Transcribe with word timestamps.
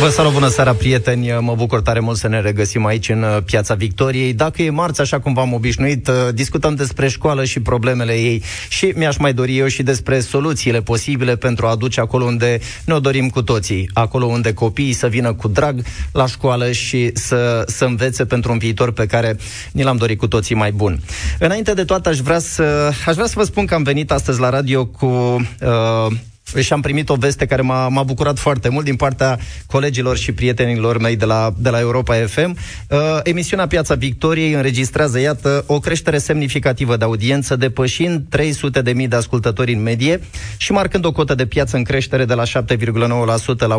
Vă 0.00 0.08
salut, 0.08 0.32
bună 0.32 0.48
seara, 0.48 0.74
prieteni! 0.74 1.32
Mă 1.40 1.54
bucur 1.54 1.80
tare 1.80 2.00
mult 2.00 2.16
să 2.16 2.28
ne 2.28 2.40
regăsim 2.40 2.86
aici 2.86 3.08
în 3.08 3.22
uh, 3.22 3.36
Piața 3.44 3.74
Victoriei. 3.74 4.32
Dacă 4.32 4.62
e 4.62 4.70
marți, 4.70 5.00
așa 5.00 5.20
cum 5.20 5.34
v-am 5.34 5.52
obișnuit, 5.52 6.08
uh, 6.08 6.14
discutăm 6.34 6.74
despre 6.74 7.08
școală 7.08 7.44
și 7.44 7.60
problemele 7.60 8.12
ei 8.12 8.42
și 8.68 8.92
mi-aș 8.96 9.16
mai 9.16 9.32
dori 9.32 9.58
eu 9.58 9.66
și 9.66 9.82
despre 9.82 10.20
soluțiile 10.20 10.80
posibile 10.80 11.36
pentru 11.36 11.66
a 11.66 11.70
aduce 11.70 12.00
acolo 12.00 12.24
unde 12.24 12.58
ne-o 12.84 13.00
dorim 13.00 13.28
cu 13.28 13.42
toții, 13.42 13.90
acolo 13.92 14.24
unde 14.24 14.52
copiii 14.52 14.92
să 14.92 15.06
vină 15.06 15.32
cu 15.32 15.48
drag 15.48 15.82
la 16.12 16.26
școală 16.26 16.72
și 16.72 17.10
să, 17.14 17.64
să 17.66 17.84
învețe 17.84 18.24
pentru 18.24 18.52
un 18.52 18.58
viitor 18.58 18.92
pe 18.92 19.06
care 19.06 19.36
ni 19.72 19.82
l-am 19.82 19.96
dorit 19.96 20.18
cu 20.18 20.28
toții 20.28 20.54
mai 20.54 20.72
bun. 20.72 21.00
Înainte 21.38 21.72
de 21.74 21.84
toate, 21.84 22.08
aș 22.08 22.18
vrea 22.18 22.38
să, 22.38 22.90
aș 23.06 23.14
vrea 23.14 23.26
să 23.26 23.34
vă 23.36 23.44
spun 23.44 23.66
că 23.66 23.74
am 23.74 23.82
venit 23.82 24.10
astăzi 24.10 24.40
la 24.40 24.50
radio 24.50 24.86
cu... 24.86 25.06
Uh, 25.06 26.16
și 26.54 26.72
am 26.72 26.80
primit 26.80 27.08
o 27.08 27.14
veste 27.14 27.46
care 27.46 27.62
m-a, 27.62 27.88
m-a 27.88 28.02
bucurat 28.02 28.38
foarte 28.38 28.68
mult 28.68 28.84
din 28.84 28.96
partea 28.96 29.38
colegilor 29.66 30.16
și 30.16 30.32
prietenilor 30.32 30.98
mei 30.98 31.16
de 31.16 31.24
la, 31.24 31.54
de 31.56 31.70
la 31.70 31.78
Europa 31.78 32.14
FM. 32.14 32.56
Uh, 32.88 32.98
emisiunea 33.22 33.66
Piața 33.66 33.94
Victoriei 33.94 34.52
înregistrează, 34.52 35.20
iată, 35.20 35.64
o 35.66 35.78
creștere 35.78 36.18
semnificativă 36.18 36.96
de 36.96 37.04
audiență, 37.04 37.56
depășind 37.56 38.22
300 38.28 38.82
de 38.82 38.92
mii 38.92 39.08
de 39.08 39.16
ascultători 39.16 39.72
în 39.72 39.82
medie 39.82 40.20
și 40.56 40.72
marcând 40.72 41.04
o 41.04 41.12
cotă 41.12 41.34
de 41.34 41.46
piață 41.46 41.76
în 41.76 41.82
creștere 41.82 42.24
de 42.24 42.34
la 42.34 42.42
7,9% 42.44 42.48
la 43.58 43.78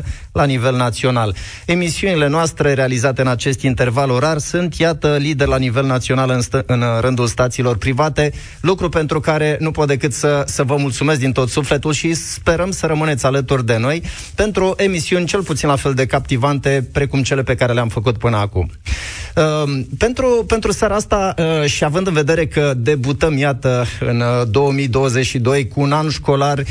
11% 0.00 0.04
la 0.32 0.44
nivel 0.44 0.76
național. 0.76 1.34
Emisiunile 1.66 2.28
noastre 2.28 2.72
realizate 2.72 3.20
în 3.20 3.28
acest 3.28 3.62
interval 3.62 4.10
orar 4.10 4.38
sunt, 4.38 4.74
iată, 4.74 5.16
lider 5.16 5.46
la 5.46 5.56
nivel 5.58 5.84
național 5.84 6.30
în, 6.30 6.40
stă- 6.40 6.64
în 6.66 6.84
rândul 7.00 7.26
stațiilor 7.26 7.76
private, 7.76 8.32
lucru 8.60 8.88
pentru 8.88 9.20
care 9.20 9.56
nu 9.60 9.70
pot 9.70 9.86
decât 9.86 10.12
să, 10.12 10.42
să 10.46 10.62
vă 10.62 10.76
mulțumesc 10.76 11.18
din 11.20 11.32
tot 11.32 11.43
tot 11.44 11.52
sufletul 11.52 11.92
și 11.92 12.14
sperăm 12.14 12.70
să 12.70 12.86
rămâneți 12.86 13.26
alături 13.26 13.66
de 13.66 13.76
noi 13.76 14.02
pentru 14.34 14.74
emisiuni 14.76 15.26
cel 15.26 15.42
puțin 15.42 15.68
la 15.68 15.76
fel 15.76 15.94
de 15.94 16.06
captivante 16.06 16.88
precum 16.92 17.22
cele 17.22 17.42
pe 17.42 17.54
care 17.54 17.72
le-am 17.72 17.88
făcut 17.88 18.18
până 18.18 18.36
acum. 18.36 18.70
Uh, 19.36 19.80
pentru, 19.98 20.44
pentru 20.46 20.72
seara 20.72 20.94
asta 20.94 21.34
uh, 21.38 21.64
și 21.64 21.84
având 21.84 22.06
în 22.06 22.12
vedere 22.12 22.46
că 22.46 22.72
debutăm, 22.76 23.38
iată, 23.38 23.84
în 24.00 24.20
uh, 24.20 24.48
2022 24.50 25.68
cu 25.68 25.80
un 25.80 25.92
an 25.92 26.08
școlar 26.08 26.62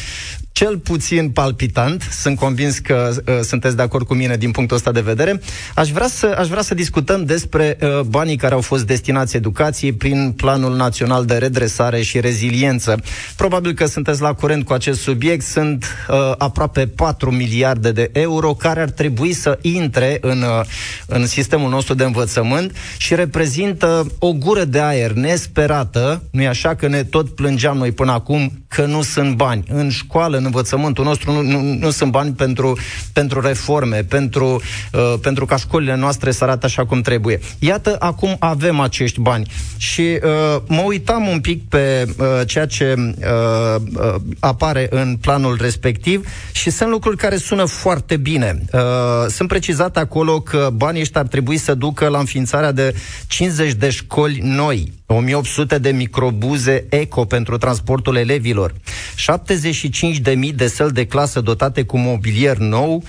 cel 0.54 0.78
puțin 0.78 1.30
palpitant. 1.30 2.02
Sunt 2.12 2.38
convins 2.38 2.78
că 2.78 3.12
uh, 3.28 3.40
sunteți 3.42 3.76
de 3.76 3.82
acord 3.82 4.06
cu 4.06 4.14
mine 4.14 4.36
din 4.36 4.52
punctul 4.52 4.76
ăsta 4.76 4.92
de 4.92 5.02
vedere. 5.02 5.42
Aș 5.76 5.90
vrea 5.90 6.08
să, 6.08 6.36
aș 6.38 6.48
vrea 6.48 6.62
să 6.62 6.74
discutăm 6.74 7.26
despre 7.26 7.78
uh, 7.82 8.00
banii 8.02 8.36
care 8.36 8.54
au 8.54 8.62
fost 8.62 8.86
destinați 8.86 9.36
educației 9.36 9.94
prin 9.94 10.34
Planul 10.36 10.76
Național 10.76 11.26
de 11.26 11.38
Redresare 11.38 12.02
și 12.02 12.20
Reziliență. 12.20 13.02
Probabil 13.36 13.74
că 13.74 13.86
sunteți 13.86 14.22
la 14.22 14.34
curent 14.34 14.66
cu 14.66 14.74
acest 14.74 15.02
subiect. 15.02 15.46
Sunt 15.46 15.86
uh, 16.10 16.16
aproape 16.38 16.88
4 16.88 17.32
miliarde 17.32 17.92
de 17.92 18.10
euro 18.12 18.54
care 18.54 18.82
ar 18.82 18.90
trebui 18.90 19.34
să 19.34 19.60
intre 19.62 20.18
în, 20.22 20.42
uh, 20.42 20.66
în 21.06 21.26
sistemul 21.26 21.70
nostru 21.70 21.94
de 21.94 22.04
învățământ 22.04 22.76
și 22.98 23.16
reprezintă 23.16 24.08
o 24.20 24.34
gură 24.34 24.64
de 24.64 24.80
aer 24.80 25.12
nesperată. 25.12 26.24
Nu-i 26.32 26.48
așa 26.48 26.76
că 26.76 26.88
ne 26.88 27.04
tot 27.04 27.36
plângeam 27.36 27.78
noi 27.78 27.92
până 27.92 28.12
acum 28.12 28.64
că 28.68 28.86
nu 28.86 29.02
sunt 29.02 29.36
bani. 29.36 29.64
În 29.68 29.90
școală, 29.90 30.38
în 30.38 30.52
învățământul 30.54 31.04
nostru 31.04 31.32
nu, 31.32 31.42
nu, 31.42 31.62
nu 31.62 31.90
sunt 31.90 32.12
bani 32.12 32.32
pentru, 32.32 32.78
pentru 33.14 33.42
reforme, 33.42 34.04
pentru, 34.04 34.62
uh, 34.94 35.14
pentru 35.22 35.46
ca 35.46 35.58
școlile 35.58 35.96
noastre 35.96 36.32
să 36.32 36.44
arate 36.44 36.66
așa 36.66 36.86
cum 36.86 37.02
trebuie. 37.02 37.40
Iată, 37.60 37.96
acum 38.00 38.36
avem 38.40 38.80
acești 38.80 39.20
bani. 39.20 39.48
Și 39.78 40.02
uh, 40.02 40.62
mă 40.68 40.82
uitam 40.86 41.28
un 41.28 41.40
pic 41.40 41.68
pe 41.70 42.06
uh, 42.18 42.26
ceea 42.46 42.66
ce 42.66 42.96
uh, 42.98 43.82
uh, 43.96 44.16
apare 44.40 44.88
în 44.90 45.18
planul 45.22 45.58
respectiv 45.62 46.28
și 46.52 46.70
sunt 46.70 46.90
lucruri 46.90 47.18
care 47.18 47.38
sună 47.38 47.66
foarte 47.66 48.18
bine. 48.18 48.64
Uh, 48.74 48.80
sunt 49.28 49.48
precizate 49.48 50.00
acolo 50.00 50.40
că 50.40 50.70
banii 50.74 51.02
ăștia 51.02 51.22
ar 51.22 51.28
trebui 51.28 51.58
să 51.58 51.74
ducă 51.74 52.08
la 52.08 52.20
înființarea 52.20 52.72
de 52.72 52.96
50 53.28 53.74
de 53.74 53.90
școli 53.90 54.40
noi 54.44 54.92
1800 55.06 55.78
de 55.78 55.90
microbuze 55.90 56.86
eco 56.90 57.26
pentru 57.26 57.58
transportul 57.58 58.16
elevilor, 58.16 58.74
75 59.16 60.18
de 60.18 60.32
mii 60.32 60.54
de 60.54 60.68
săli 60.68 60.92
de 60.92 61.06
clasă 61.06 61.42
dotate 61.42 61.84
cu 61.84 61.98
mobilier 61.98 62.58
nou, 62.58 63.04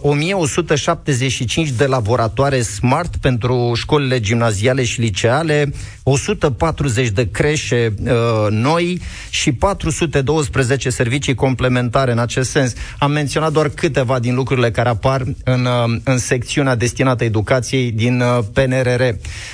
1175 0.00 1.68
uh, 1.68 1.74
de 1.76 1.86
laboratoare 1.86 2.62
smart 2.62 3.16
pentru 3.16 3.72
școlile 3.74 4.20
gimnaziale 4.20 4.84
și 4.84 5.00
liceale, 5.00 5.72
140 6.02 7.08
de 7.08 7.30
creșe 7.30 7.94
uh, 8.02 8.10
noi 8.50 9.00
și 9.30 9.52
412 9.52 10.90
servicii 10.90 11.34
complementare 11.34 12.12
în 12.12 12.18
acest 12.18 12.50
sens. 12.50 12.72
Am 12.98 13.10
menționat 13.10 13.52
doar 13.52 13.68
câteva 13.68 14.18
din 14.18 14.34
lucrurile 14.34 14.70
care 14.70 14.88
apar 14.88 15.22
în, 15.44 15.64
uh, 15.64 16.00
în 16.04 16.18
secțiunea 16.18 16.74
destinată 16.74 17.24
educației 17.24 17.90
din 17.90 18.20
uh, 18.20 18.38
PNRR. 18.52 19.02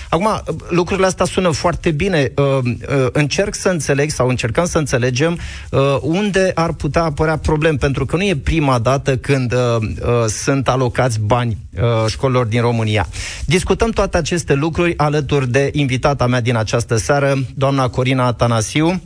Acum, 0.09 0.43
lucrurile 0.69 1.07
astea 1.07 1.25
sună 1.25 1.51
foarte 1.57 1.91
bine. 1.91 2.33
Uh, 2.37 2.45
uh, 2.65 3.07
încerc 3.13 3.55
să 3.55 3.69
înțeleg 3.69 4.11
sau 4.11 4.29
încercăm 4.29 4.65
să 4.65 4.79
înțelegem 4.79 5.39
uh, 5.71 5.97
unde 6.01 6.53
ar 6.55 6.73
putea 6.73 7.03
apărea 7.03 7.37
probleme, 7.37 7.77
pentru 7.77 8.07
că 8.07 8.17
nu 8.17 8.23
e 8.23 8.37
prima 8.37 8.79
dată 8.79 9.17
când 9.17 9.53
uh, 9.53 9.59
uh, 9.81 10.25
sunt 10.29 10.69
alocați 10.69 11.21
bani 11.21 11.57
uh, 11.77 11.83
școlilor 12.09 12.47
din 12.47 12.61
România. 12.61 13.07
Discutăm 13.47 13.91
toate 13.91 14.17
aceste 14.17 14.55
lucruri 14.55 14.99
alături 14.99 15.51
de 15.51 15.71
invitata 15.73 16.27
mea 16.27 16.41
din 16.41 16.57
această 16.57 16.97
seară, 16.97 17.35
doamna 17.55 17.89
Corina 17.89 18.27
Atanasiu, 18.27 19.01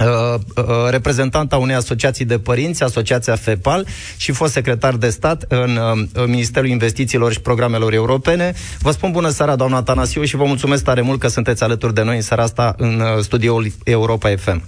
Uh, 0.00 0.34
uh, 0.56 0.64
reprezentanta 0.90 1.56
unei 1.56 1.74
asociații 1.74 2.24
de 2.24 2.38
părinți, 2.38 2.82
Asociația 2.82 3.34
FEPAL, 3.34 3.86
și 4.16 4.32
fost 4.32 4.52
secretar 4.52 4.94
de 4.94 5.08
stat 5.08 5.44
în 5.48 5.76
uh, 5.76 6.24
Ministerul 6.26 6.68
Investițiilor 6.68 7.32
și 7.32 7.40
Programelor 7.40 7.92
Europene. 7.92 8.52
Vă 8.80 8.90
spun 8.90 9.10
bună 9.10 9.28
seara, 9.28 9.56
doamna 9.56 9.76
Atanasiu, 9.76 10.24
și 10.24 10.36
vă 10.36 10.44
mulțumesc 10.44 10.84
tare 10.84 11.00
mult 11.00 11.20
că 11.20 11.28
sunteți 11.28 11.62
alături 11.62 11.94
de 11.94 12.02
noi 12.02 12.16
în 12.16 12.22
seara 12.22 12.42
asta 12.42 12.74
în 12.78 13.00
uh, 13.00 13.18
studioul 13.20 13.66
Europa 13.84 14.28
FM. 14.36 14.62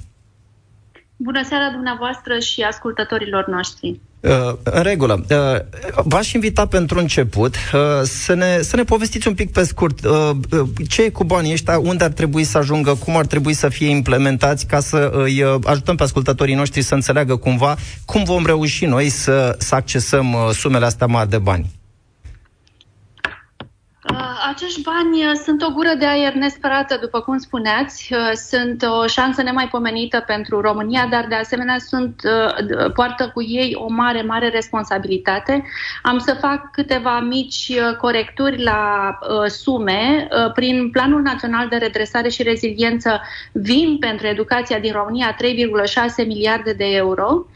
Bună 1.17 1.43
seara 1.44 1.71
dumneavoastră 1.71 2.38
și 2.38 2.62
ascultătorilor 2.62 3.47
noștri. 3.47 4.00
Uh, 4.21 4.55
în 4.62 4.83
regulă. 4.83 5.25
Uh, 5.31 5.61
v-aș 6.05 6.33
invita 6.33 6.67
pentru 6.67 6.99
început 6.99 7.55
uh, 7.55 7.81
să, 8.03 8.34
ne, 8.34 8.59
să 8.61 8.77
ne 8.77 8.84
povestiți 8.84 9.29
un 9.29 9.34
pic 9.34 9.53
pe 9.53 9.65
scurt 9.65 10.05
uh, 10.05 10.31
uh, 10.51 10.69
ce 10.89 11.03
e 11.03 11.09
cu 11.09 11.25
banii 11.25 11.53
ăștia, 11.53 11.79
unde 11.79 12.05
ar 12.05 12.11
trebui 12.11 12.45
să 12.45 12.59
ajungă, 12.59 12.95
cum 12.95 13.17
ar 13.17 13.27
trebui 13.27 13.53
să 13.55 13.69
fie 13.69 13.89
implementați 13.89 14.67
ca 14.67 14.81
să 14.81 15.11
îi 15.12 15.43
uh, 15.43 15.55
ajutăm 15.65 15.97
pe 15.97 16.03
ascultătorii 16.03 16.55
noștri 16.55 16.83
să 16.83 16.95
înțeleagă 16.95 17.37
cumva 17.37 17.77
cum 18.05 18.25
vom 18.25 18.47
reuși 18.47 18.84
noi 18.84 19.09
să, 19.09 19.55
să 19.59 19.75
accesăm 19.75 20.33
uh, 20.33 20.50
sumele 20.53 20.85
astea 20.85 21.06
mari 21.06 21.31
de 21.31 21.39
bani. 21.39 21.78
Acești 24.60 24.82
bani 24.82 25.24
uh, 25.24 25.32
sunt 25.44 25.62
o 25.62 25.70
gură 25.70 25.94
de 25.98 26.06
aer 26.06 26.32
nesperată, 26.32 26.98
după 27.00 27.20
cum 27.20 27.38
spuneați, 27.38 28.14
uh, 28.14 28.32
sunt 28.32 28.82
o 28.82 29.06
șansă 29.06 29.42
nemaipomenită 29.42 30.24
pentru 30.26 30.60
România, 30.60 31.06
dar 31.10 31.26
de 31.28 31.34
asemenea 31.34 31.78
sunt, 31.78 32.22
uh, 32.24 32.92
poartă 32.92 33.30
cu 33.34 33.42
ei 33.42 33.74
o 33.74 33.88
mare, 33.88 34.22
mare 34.22 34.48
responsabilitate. 34.48 35.64
Am 36.02 36.19
să 36.19 36.34
fac 36.41 36.70
câteva 36.70 37.20
mici 37.20 37.72
corecturi 38.00 38.62
la 38.62 39.19
sume. 39.46 40.28
Prin 40.54 40.90
Planul 40.90 41.22
Național 41.22 41.69
de 41.69 41.76
Redresare 41.76 42.28
și 42.28 42.42
Reziliență 42.42 43.20
vin 43.52 43.98
pentru 43.98 44.26
educația 44.26 44.78
din 44.78 44.92
România 44.92 45.36
3,6 45.36 46.26
miliarde 46.26 46.72
de 46.72 46.84
euro, 46.84 47.46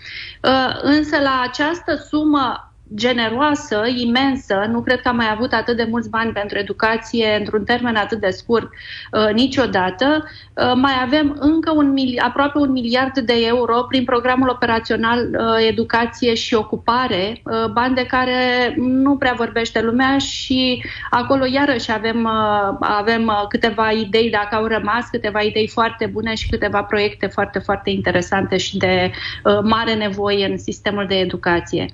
însă 0.82 1.20
la 1.20 1.40
această 1.44 1.94
sumă 1.94 2.71
generoasă, 2.94 3.82
imensă. 3.96 4.66
Nu 4.70 4.82
cred 4.82 5.00
că 5.00 5.08
am 5.08 5.16
mai 5.16 5.30
avut 5.32 5.52
atât 5.52 5.76
de 5.76 5.86
mulți 5.90 6.10
bani 6.10 6.32
pentru 6.32 6.58
educație 6.58 7.36
într-un 7.38 7.64
termen 7.64 7.96
atât 7.96 8.20
de 8.20 8.30
scurt 8.30 8.70
uh, 9.12 9.34
niciodată. 9.34 10.24
Uh, 10.54 10.72
mai 10.74 10.92
avem 11.02 11.36
încă 11.40 11.72
un 11.74 11.92
mili- 11.92 12.18
aproape 12.18 12.58
un 12.58 12.70
miliard 12.70 13.18
de 13.18 13.34
euro 13.46 13.82
prin 13.82 14.04
programul 14.04 14.48
operațional 14.48 15.18
uh, 15.32 15.66
Educație 15.68 16.34
și 16.34 16.54
Ocupare, 16.54 17.42
uh, 17.44 17.70
bani 17.72 17.94
de 17.94 18.06
care 18.06 18.74
nu 18.76 19.16
prea 19.16 19.34
vorbește 19.36 19.82
lumea 19.82 20.18
și 20.18 20.84
acolo 21.10 21.44
iarăși 21.44 21.92
avem, 21.92 22.24
uh, 22.24 22.76
avem 22.80 23.26
uh, 23.26 23.46
câteva 23.48 23.90
idei, 23.90 24.30
dacă 24.30 24.54
au 24.54 24.66
rămas, 24.66 25.08
câteva 25.10 25.40
idei 25.40 25.68
foarte 25.68 26.06
bune 26.06 26.34
și 26.34 26.48
câteva 26.48 26.82
proiecte 26.82 27.26
foarte, 27.26 27.58
foarte 27.58 27.90
interesante 27.90 28.56
și 28.56 28.76
de 28.76 29.10
uh, 29.44 29.58
mare 29.62 29.94
nevoie 29.94 30.46
în 30.46 30.58
sistemul 30.58 31.06
de 31.06 31.14
educație. 31.14 31.86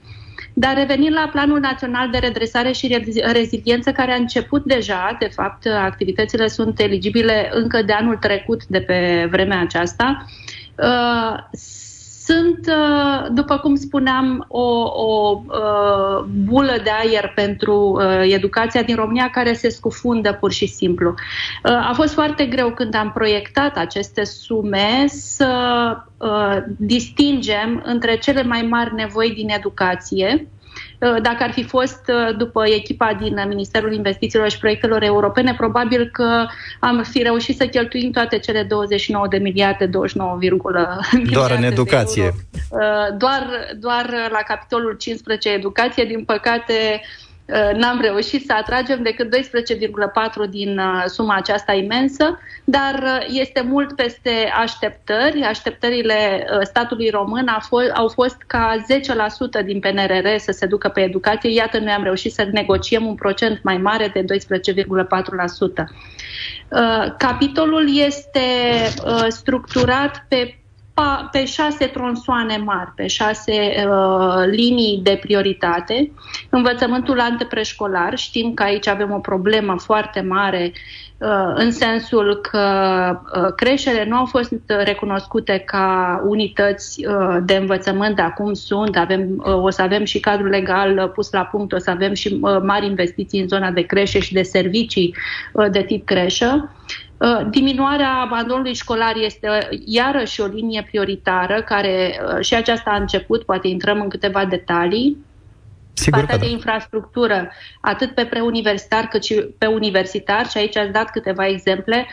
Dar 0.58 0.74
revenind 0.74 1.14
la 1.14 1.28
Planul 1.32 1.60
Național 1.60 2.10
de 2.10 2.18
Redresare 2.18 2.72
și 2.72 3.00
Reziliență, 3.32 3.92
care 3.92 4.12
a 4.12 4.16
început 4.16 4.64
deja, 4.64 5.16
de 5.18 5.26
fapt, 5.26 5.66
activitățile 5.66 6.48
sunt 6.48 6.80
eligibile 6.80 7.50
încă 7.52 7.82
de 7.82 7.92
anul 7.92 8.16
trecut, 8.16 8.66
de 8.66 8.80
pe 8.80 9.28
vremea 9.30 9.60
aceasta, 9.60 10.26
uh, 10.76 11.58
sunt, 12.28 12.66
uh, 12.66 13.26
după 13.30 13.58
cum 13.58 13.74
spuneam, 13.74 14.44
o, 14.48 14.68
o 14.82 15.42
uh, 15.46 16.24
bulă 16.44 16.76
de 16.82 16.90
aer 16.90 17.32
pentru 17.34 17.74
uh, 17.74 18.32
educația 18.32 18.82
din 18.82 18.96
România 18.96 19.30
care 19.30 19.52
se 19.52 19.68
scufundă 19.68 20.32
pur 20.32 20.52
și 20.52 20.66
simplu. 20.66 21.14
A 21.62 21.92
fost 21.94 22.12
foarte 22.12 22.46
greu 22.46 22.70
când 22.70 22.94
am 22.94 23.12
proiectat 23.12 23.76
aceste 23.76 24.24
sume 24.24 25.04
să 25.06 25.52
distingem 26.76 27.82
între 27.84 28.18
cele 28.18 28.42
mai 28.42 28.62
mari 28.62 28.94
nevoi 28.94 29.32
din 29.34 29.48
educație 29.48 30.48
Uh, 30.57 30.57
dacă 30.98 31.42
ar 31.42 31.50
fi 31.52 31.62
fost 31.62 32.00
uh, 32.08 32.36
după 32.36 32.66
echipa 32.66 33.16
din 33.20 33.44
Ministerul 33.48 33.92
Investițiilor 33.92 34.50
și 34.50 34.58
Proiectelor 34.58 35.02
Europene, 35.02 35.54
probabil 35.54 36.10
că 36.12 36.46
am 36.80 37.04
fi 37.10 37.22
reușit 37.22 37.56
să 37.56 37.66
cheltuim 37.66 38.10
toate 38.10 38.38
cele 38.38 38.62
29 38.62 39.26
de 39.28 39.38
miliarde, 39.38 39.86
29, 39.86 40.36
miliarde 40.38 40.98
Doar 41.32 41.50
în 41.50 41.62
educație. 41.62 42.24
Uh, 42.24 43.16
doar, 43.18 43.46
doar 43.80 44.28
la 44.30 44.40
capitolul 44.46 44.96
15 44.96 45.48
educație, 45.48 46.04
din 46.04 46.24
păcate, 46.24 46.72
Uh, 46.72 47.27
n-am 47.76 48.00
reușit 48.00 48.44
să 48.46 48.52
atragem 48.52 49.02
decât 49.02 49.36
12,4 49.36 50.50
din 50.50 50.78
uh, 50.78 51.04
suma 51.06 51.34
aceasta 51.34 51.72
imensă, 51.72 52.38
dar 52.64 52.94
uh, 53.02 53.26
este 53.28 53.60
mult 53.60 53.96
peste 53.96 54.52
așteptări. 54.58 55.42
Așteptările 55.42 56.46
statului 56.62 57.10
român 57.10 57.48
au 57.94 58.08
fost 58.08 58.36
ca 58.46 58.84
10% 59.60 59.64
din 59.64 59.80
PNRR 59.80 60.36
să 60.36 60.52
se 60.52 60.66
ducă 60.66 60.88
pe 60.88 61.00
educație. 61.00 61.52
Iată, 61.52 61.78
noi 61.78 61.92
am 61.92 62.02
reușit 62.02 62.32
să 62.32 62.48
negociem 62.52 63.06
un 63.06 63.14
procent 63.14 63.62
mai 63.62 63.76
mare 63.76 64.08
de 64.08 64.24
12,4%. 64.24 65.84
Capitolul 67.18 67.98
este 67.98 68.40
structurat 69.28 70.24
pe 70.28 70.57
pe 71.30 71.44
șase 71.44 71.86
tronsoane 71.86 72.56
mari, 72.56 72.92
pe 72.94 73.06
șase 73.06 73.86
uh, 73.88 74.44
linii 74.50 75.00
de 75.02 75.18
prioritate. 75.20 76.10
Învățământul 76.50 77.20
antepreșcolar, 77.20 78.16
știm 78.16 78.54
că 78.54 78.62
aici 78.62 78.86
avem 78.86 79.12
o 79.12 79.18
problemă 79.18 79.78
foarte 79.78 80.20
mare 80.20 80.72
uh, 81.18 81.52
în 81.54 81.70
sensul 81.70 82.40
că 82.50 82.60
uh, 83.34 83.52
creșele 83.56 84.04
nu 84.04 84.16
au 84.16 84.24
fost 84.24 84.52
recunoscute 84.66 85.58
ca 85.58 86.20
unități 86.26 87.06
uh, 87.06 87.36
de 87.44 87.54
învățământ, 87.54 88.20
acum 88.20 88.52
sunt, 88.52 88.96
avem, 88.96 89.42
uh, 89.46 89.62
o 89.62 89.70
să 89.70 89.82
avem 89.82 90.04
și 90.04 90.20
cadrul 90.20 90.48
legal 90.48 91.12
pus 91.14 91.30
la 91.32 91.44
punct, 91.44 91.72
o 91.72 91.78
să 91.78 91.90
avem 91.90 92.14
și 92.14 92.38
uh, 92.40 92.58
mari 92.62 92.86
investiții 92.86 93.40
în 93.40 93.48
zona 93.48 93.70
de 93.70 93.82
creșe 93.82 94.18
și 94.18 94.32
de 94.32 94.42
servicii 94.42 95.14
de 95.70 95.82
tip 95.82 96.06
creșă. 96.06 96.70
Uh, 96.72 97.06
diminuarea 97.50 98.12
abandonului 98.12 98.74
școlar 98.74 99.16
este 99.16 99.48
uh, 99.48 99.78
iarăși 99.84 100.40
o 100.40 100.46
linie 100.46 100.86
prioritară 100.90 101.62
care 101.62 102.20
uh, 102.34 102.44
și 102.44 102.54
aceasta 102.54 102.90
a 102.90 103.00
început, 103.00 103.42
poate 103.42 103.68
intrăm 103.68 104.00
în 104.00 104.08
câteva 104.08 104.44
detalii. 104.44 105.26
Sigur 105.92 106.18
Partea 106.18 106.38
de 106.38 106.46
da. 106.46 106.52
infrastructură, 106.52 107.50
atât 107.80 108.14
pe 108.14 108.24
preuniversitar 108.24 109.04
cât 109.04 109.24
și 109.24 109.34
pe 109.34 109.66
universitar, 109.66 110.48
și 110.48 110.58
aici 110.58 110.76
ați 110.76 110.92
dat 110.92 111.10
câteva 111.10 111.46
exemple, 111.46 112.06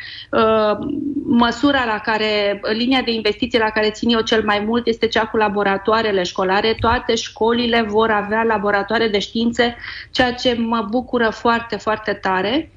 măsura 1.26 1.86
la 1.86 2.00
care, 2.04 2.62
linia 2.74 3.02
de 3.02 3.12
investiții 3.12 3.60
la 3.60 3.70
care 3.70 3.90
țin 3.90 4.10
eu 4.10 4.22
cel 4.22 4.44
mai 4.44 4.60
mult 4.60 4.88
este 4.88 5.08
cea 5.08 5.26
cu 5.26 5.38
laboratoarele 5.38 6.24
școlare. 6.24 6.76
Toate 6.80 7.16
școlile 7.16 7.82
vor 7.82 8.10
avea 8.12 8.44
laboratoare 8.44 9.08
de 9.08 9.20
științe, 9.20 9.76
ceea 10.12 10.34
ce 10.34 10.56
mă 10.60 10.88
bucură 10.90 11.30
foarte, 11.30 11.76
foarte 11.76 12.14
tare. 12.14 12.70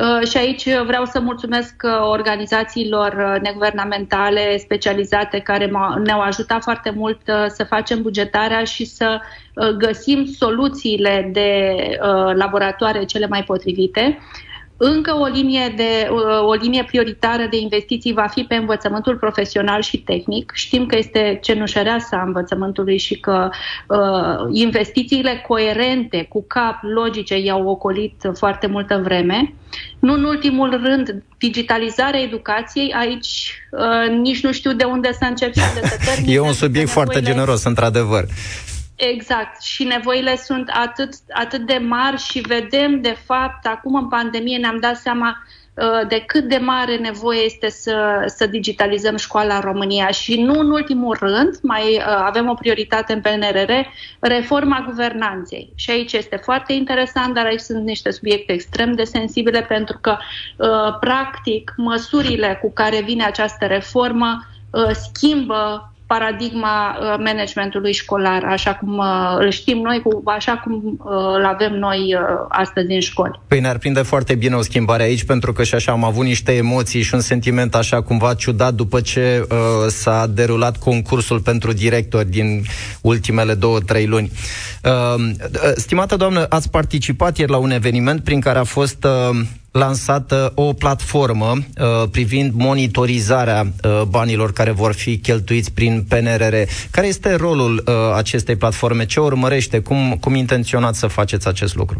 Uh, 0.00 0.28
și 0.28 0.36
aici 0.36 0.64
vreau 0.86 1.04
să 1.04 1.20
mulțumesc 1.20 1.74
uh, 1.84 1.90
organizațiilor 2.10 3.32
uh, 3.34 3.40
neguvernamentale 3.42 4.56
specializate 4.56 5.38
care 5.38 5.70
ne-au 6.04 6.20
ajutat 6.20 6.62
foarte 6.62 6.90
mult 6.90 7.20
să 7.48 7.64
facem 7.68 8.02
bugetarea 8.02 8.64
și 8.64 8.84
să 8.84 9.20
găsim 9.78 10.24
soluțiile 10.24 11.28
de 11.32 11.76
laboratoare 12.34 13.04
cele 13.04 13.26
mai 13.26 13.42
potrivite. 13.42 14.18
Încă 14.82 15.16
o 15.16 15.26
linie, 15.26 15.72
de, 15.76 16.08
o 16.46 16.52
linie 16.52 16.84
prioritară 16.84 17.46
de 17.50 17.56
investiții 17.56 18.12
va 18.12 18.26
fi 18.26 18.42
pe 18.42 18.54
învățământul 18.54 19.16
profesional 19.16 19.82
și 19.82 19.98
tehnic. 19.98 20.52
Știm 20.54 20.86
că 20.86 20.96
este 20.96 21.38
cenușăreasa 21.42 22.22
învățământului 22.26 22.98
și 22.98 23.20
că 23.20 23.48
uh, 23.86 24.48
investițiile 24.50 25.44
coerente, 25.48 26.26
cu 26.28 26.44
cap, 26.46 26.78
logice, 26.94 27.38
i-au 27.38 27.68
ocolit 27.68 28.30
foarte 28.34 28.66
multă 28.66 29.00
vreme. 29.04 29.54
Nu 29.98 30.12
în 30.12 30.24
ultimul 30.24 30.80
rând, 30.84 31.22
digitalizarea 31.38 32.20
educației, 32.20 32.92
aici 32.92 33.54
uh, 33.70 34.18
nici 34.20 34.42
nu 34.42 34.52
știu 34.52 34.72
de 34.72 34.84
unde 34.84 35.12
să 35.12 35.24
încep 35.28 35.52
și 35.54 35.62
de 35.74 35.86
să 35.88 35.96
termin. 36.04 36.34
E 36.34 36.40
un 36.40 36.52
subiect 36.52 36.88
foarte 36.88 37.20
generos, 37.20 37.64
într-adevăr. 37.64 38.24
Exact. 39.08 39.62
Și 39.62 39.84
nevoile 39.84 40.36
sunt 40.36 40.70
atât, 40.72 41.12
atât 41.30 41.66
de 41.66 41.78
mari 41.88 42.16
și 42.16 42.40
vedem, 42.40 43.00
de 43.00 43.16
fapt, 43.24 43.66
acum 43.66 43.94
în 43.94 44.08
pandemie 44.08 44.58
ne-am 44.58 44.78
dat 44.80 44.96
seama 44.96 45.42
uh, 45.74 46.08
de 46.08 46.22
cât 46.26 46.44
de 46.44 46.56
mare 46.56 46.96
nevoie 46.96 47.40
este 47.44 47.68
să, 47.70 48.22
să 48.26 48.46
digitalizăm 48.46 49.16
școala 49.16 49.54
în 49.54 49.60
România 49.60 50.08
și 50.08 50.42
nu 50.42 50.58
în 50.58 50.70
ultimul 50.70 51.16
rând, 51.20 51.58
mai 51.62 51.82
uh, 51.82 52.04
avem 52.06 52.48
o 52.48 52.54
prioritate 52.54 53.12
în 53.12 53.20
PNRR, 53.20 53.72
reforma 54.20 54.84
guvernanței. 54.88 55.72
Și 55.74 55.90
aici 55.90 56.12
este 56.12 56.36
foarte 56.36 56.72
interesant, 56.72 57.34
dar 57.34 57.44
aici 57.44 57.60
sunt 57.60 57.84
niște 57.84 58.10
subiecte 58.10 58.52
extrem 58.52 58.92
de 58.92 59.04
sensibile 59.04 59.62
pentru 59.62 59.98
că, 60.00 60.16
uh, 60.56 60.98
practic, 61.00 61.74
măsurile 61.76 62.58
cu 62.62 62.72
care 62.72 63.00
vine 63.00 63.24
această 63.24 63.66
reformă 63.66 64.44
schimbă 64.92 65.89
paradigma 66.12 66.96
uh, 67.00 67.14
managementului 67.24 67.92
școlar, 67.92 68.44
așa 68.44 68.74
cum 68.74 68.98
uh, 68.98 69.36
îl 69.38 69.50
știm 69.50 69.78
noi, 69.78 70.02
așa 70.24 70.56
cum 70.64 70.72
uh, 70.98 71.12
îl 71.36 71.44
avem 71.44 71.72
noi 71.72 72.16
astăzi 72.48 72.92
în 72.92 73.00
școli. 73.00 73.40
Păi 73.46 73.60
ne-ar 73.60 73.78
prinde 73.78 74.02
foarte 74.02 74.34
bine 74.34 74.54
o 74.54 74.62
schimbare 74.62 75.02
aici, 75.02 75.24
pentru 75.24 75.52
că 75.52 75.62
și 75.62 75.74
așa 75.74 75.92
am 75.92 76.04
avut 76.04 76.24
niște 76.24 76.52
emoții 76.52 77.02
și 77.02 77.14
un 77.14 77.20
sentiment 77.20 77.74
așa 77.74 78.02
cumva 78.02 78.34
ciudat 78.34 78.74
după 78.74 79.00
ce 79.00 79.46
uh, 79.50 79.56
s-a 79.88 80.26
derulat 80.26 80.76
concursul 80.76 81.40
pentru 81.40 81.72
directori 81.72 82.30
din 82.30 82.62
ultimele 83.00 83.54
două, 83.54 83.80
trei 83.80 84.06
luni. 84.06 84.30
Uh, 84.84 85.14
stimată 85.74 86.16
doamnă, 86.16 86.46
ați 86.48 86.70
participat 86.70 87.38
ieri 87.38 87.50
la 87.50 87.56
un 87.56 87.70
eveniment 87.70 88.24
prin 88.24 88.40
care 88.40 88.58
a 88.58 88.64
fost 88.64 89.04
uh, 89.04 89.40
lansată 89.72 90.52
o 90.54 90.72
platformă 90.72 91.52
uh, 91.52 92.08
privind 92.10 92.52
monitorizarea 92.54 93.62
uh, 93.62 94.02
banilor 94.08 94.52
care 94.52 94.70
vor 94.70 94.92
fi 94.92 95.18
cheltuiți 95.18 95.72
prin 95.72 96.04
PNRR. 96.08 96.54
Care 96.90 97.06
este 97.06 97.34
rolul 97.34 97.84
uh, 97.86 97.94
acestei 98.14 98.56
platforme? 98.56 99.06
Ce 99.06 99.20
urmărește? 99.20 99.80
Cum, 99.80 100.16
cum 100.20 100.34
intenționați 100.34 100.98
să 100.98 101.06
faceți 101.06 101.48
acest 101.48 101.76
lucru? 101.76 101.98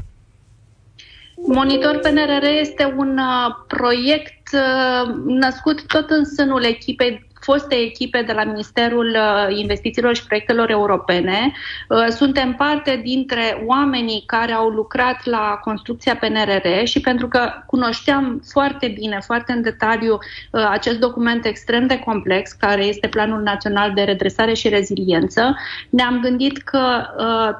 Monitor 1.47 1.99
PNRR 1.99 2.45
este 2.61 2.95
un 2.97 3.19
uh, 3.19 3.55
proiect 3.67 4.49
uh, 4.53 5.15
născut 5.27 5.87
tot 5.87 6.11
în 6.11 6.25
sânul 6.25 6.65
echipei 6.65 7.30
foste 7.41 7.75
echipe 7.75 8.23
de 8.23 8.33
la 8.33 8.45
Ministerul 8.45 9.17
uh, 9.17 9.57
Investițiilor 9.57 10.15
și 10.15 10.27
Proiectelor 10.27 10.71
Europene. 10.71 11.53
Uh, 11.89 12.07
suntem 12.09 12.55
parte 12.55 13.01
dintre 13.05 13.65
oamenii 13.67 14.23
care 14.27 14.53
au 14.53 14.69
lucrat 14.69 15.25
la 15.25 15.59
construcția 15.63 16.17
PNRR 16.17 16.85
și 16.85 17.01
pentru 17.01 17.29
că 17.29 17.53
cunoșteam 17.67 18.43
foarte 18.51 18.89
bine, 18.89 19.21
foarte 19.25 19.53
în 19.53 19.63
detaliu 19.63 20.13
uh, 20.15 20.69
acest 20.71 20.99
document 20.99 21.45
extrem 21.45 21.87
de 21.87 21.99
complex, 21.99 22.53
care 22.53 22.85
este 22.85 23.09
Planul 23.09 23.43
Național 23.43 23.93
de 23.95 24.03
Redresare 24.03 24.55
și 24.55 24.69
Reziliență, 24.69 25.57
ne-am 25.91 26.21
gândit 26.21 26.59
că 26.59 26.79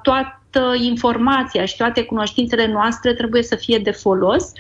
toate 0.03 0.35
informația 0.83 1.65
și 1.65 1.77
toate 1.77 2.05
cunoștințele 2.05 2.67
noastre 2.67 3.15
trebuie 3.15 3.43
să 3.43 3.57
fie 3.57 3.79
de 3.79 3.91
folos 3.91 4.53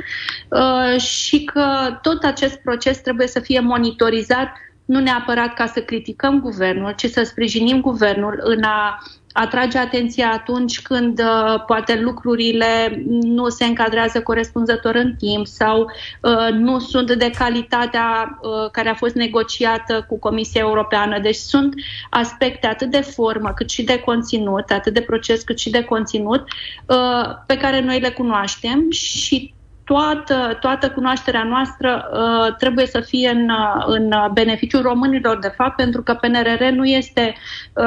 uh, 0.48 1.00
și 1.00 1.44
că 1.44 1.98
tot 2.02 2.22
acest 2.22 2.56
proces 2.56 2.98
trebuie 2.98 3.26
să 3.26 3.40
fie 3.40 3.60
monitorizat 3.60 4.52
nu 4.90 5.00
neapărat 5.00 5.54
ca 5.54 5.66
să 5.66 5.80
criticăm 5.80 6.40
guvernul, 6.40 6.92
ci 6.96 7.06
să 7.06 7.22
sprijinim 7.22 7.80
guvernul 7.80 8.40
în 8.42 8.62
a 8.62 8.98
atrage 9.32 9.78
atenția 9.78 10.30
atunci 10.32 10.82
când 10.82 11.18
uh, 11.18 11.64
poate 11.66 12.00
lucrurile 12.00 13.02
nu 13.22 13.48
se 13.48 13.64
încadrează 13.64 14.22
corespunzător 14.22 14.94
în 14.94 15.14
timp 15.14 15.46
sau 15.46 15.80
uh, 16.20 16.48
nu 16.52 16.78
sunt 16.78 17.12
de 17.12 17.30
calitatea 17.30 18.38
uh, 18.42 18.70
care 18.70 18.88
a 18.88 18.94
fost 18.94 19.14
negociată 19.14 20.04
cu 20.08 20.18
Comisia 20.18 20.60
Europeană. 20.60 21.18
Deci 21.18 21.34
sunt 21.34 21.74
aspecte 22.10 22.66
atât 22.66 22.90
de 22.90 23.00
formă 23.00 23.52
cât 23.54 23.70
și 23.70 23.82
de 23.82 24.00
conținut, 24.00 24.70
atât 24.70 24.92
de 24.94 25.00
proces 25.00 25.42
cât 25.42 25.58
și 25.58 25.70
de 25.70 25.84
conținut, 25.84 26.44
uh, 26.86 27.24
pe 27.46 27.56
care 27.56 27.80
noi 27.80 28.00
le 28.00 28.10
cunoaștem 28.10 28.90
și 28.90 29.54
toată, 29.92 30.56
toată 30.60 30.90
cunoașterea 30.90 31.44
noastră 31.44 32.10
uh, 32.12 32.54
trebuie 32.56 32.86
să 32.86 33.00
fie 33.00 33.28
în, 33.28 33.48
uh, 33.48 33.84
în 33.86 34.14
beneficiul 34.32 34.82
românilor, 34.82 35.38
de 35.38 35.52
fapt, 35.56 35.76
pentru 35.76 36.02
că 36.02 36.14
PNRR 36.14 36.64
nu 36.74 36.84
este 36.84 37.34
uh, 37.74 37.84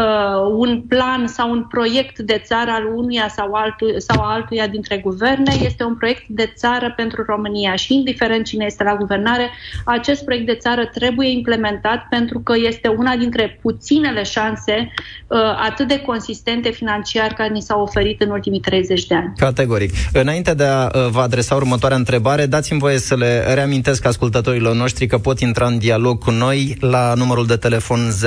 un 0.57 0.81
plan 0.81 1.27
sau 1.27 1.51
un 1.51 1.65
proiect 1.69 2.19
de 2.19 2.41
țară 2.45 2.71
al 2.71 2.85
unuia 2.95 3.27
sau, 3.35 3.53
altul, 3.53 3.95
sau 3.97 4.23
altuia 4.23 4.67
dintre 4.67 4.97
guverne, 4.97 5.53
este 5.61 5.83
un 5.83 5.95
proiect 5.95 6.23
de 6.27 6.53
țară 6.55 6.93
pentru 6.95 7.23
România 7.27 7.75
și, 7.75 7.93
indiferent 7.93 8.45
cine 8.45 8.65
este 8.65 8.83
la 8.83 8.95
guvernare, 8.95 9.49
acest 9.85 10.23
proiect 10.23 10.45
de 10.45 10.55
țară 10.55 10.85
trebuie 10.85 11.29
implementat 11.29 12.05
pentru 12.09 12.39
că 12.39 12.53
este 12.57 12.87
una 12.87 13.15
dintre 13.15 13.59
puținele 13.61 14.23
șanse 14.23 14.93
uh, 15.27 15.39
atât 15.69 15.87
de 15.87 15.99
consistente 15.99 16.69
financiar 16.69 17.33
care 17.33 17.49
ni 17.49 17.61
s-au 17.61 17.81
oferit 17.81 18.21
în 18.21 18.29
ultimii 18.29 18.59
30 18.59 19.05
de 19.05 19.15
ani. 19.15 19.33
Categoric. 19.37 19.91
Înainte 20.13 20.53
de 20.53 20.63
a 20.63 20.83
uh, 20.85 21.07
vă 21.11 21.19
adresa 21.19 21.55
următoarea 21.55 21.92
întrebare, 21.95 22.45
dați-mi 22.45 22.79
voie 22.79 22.97
să 22.97 23.15
le 23.15 23.53
reamintesc 23.53 24.05
ascultătorilor 24.05 24.75
noștri 24.75 25.07
că 25.07 25.17
pot 25.17 25.39
intra 25.39 25.65
în 25.65 25.77
dialog 25.77 26.23
cu 26.23 26.31
noi 26.31 26.77
la 26.79 27.13
numărul 27.13 27.45
de 27.45 27.55
telefon 27.55 28.11
0372069599, 28.11 28.17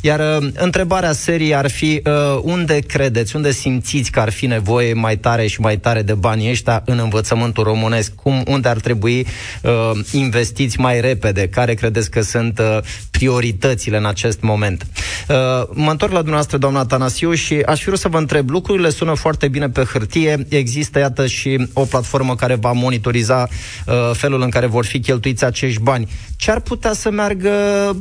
iar 0.00 0.20
uh, 0.20 0.36
întrebarea 0.54 1.12
serii 1.12 1.54
ar 1.54 1.70
fi 1.70 2.02
uh, 2.04 2.12
unde 2.42 2.78
credeți, 2.78 3.36
unde 3.36 3.50
simțiți 3.50 4.10
că 4.10 4.20
ar 4.20 4.30
fi 4.30 4.46
nevoie 4.46 4.92
mai 4.92 5.16
tare 5.16 5.46
și 5.46 5.60
mai 5.60 5.76
tare 5.76 6.02
de 6.02 6.14
banii 6.14 6.50
ăștia 6.50 6.82
în 6.84 6.98
învățământul 6.98 7.64
românesc? 7.64 8.14
Cum, 8.14 8.42
unde 8.46 8.68
ar 8.68 8.80
trebui 8.80 9.26
uh, 9.62 9.90
investiți 10.12 10.80
mai 10.80 11.00
repede? 11.00 11.48
Care 11.48 11.74
credeți 11.74 12.10
că 12.10 12.20
sunt 12.20 12.58
uh, 12.58 12.78
prioritățile 13.10 13.96
în 13.96 14.06
acest 14.06 14.40
moment? 14.40 14.86
Uh, 15.28 15.34
mă 15.72 15.90
întorc 15.90 16.12
la 16.12 16.18
dumneavoastră, 16.18 16.58
doamna 16.58 16.84
Tanasiu, 16.84 17.34
și 17.34 17.54
aș 17.54 17.78
fi 17.78 17.86
vrut 17.86 17.98
să 17.98 18.08
vă 18.08 18.18
întreb, 18.18 18.50
lucrurile 18.50 18.90
sună 18.90 19.14
foarte 19.14 19.48
bine 19.48 19.68
pe 19.76 19.84
hârtie, 19.84 20.46
există, 20.48 20.98
iată, 20.98 21.26
și 21.26 21.68
o 21.72 21.84
platformă 21.84 22.34
care 22.34 22.54
va 22.54 22.72
monitoriza 22.72 23.48
uh, 23.86 23.94
felul 24.12 24.42
în 24.42 24.50
care 24.50 24.66
vor 24.66 24.84
fi 24.84 25.00
cheltuiți 25.00 25.44
acești 25.44 25.80
bani. 25.82 26.08
Ce 26.36 26.50
ar 26.50 26.60
putea 26.60 26.92
să 26.92 27.10
meargă 27.10 27.50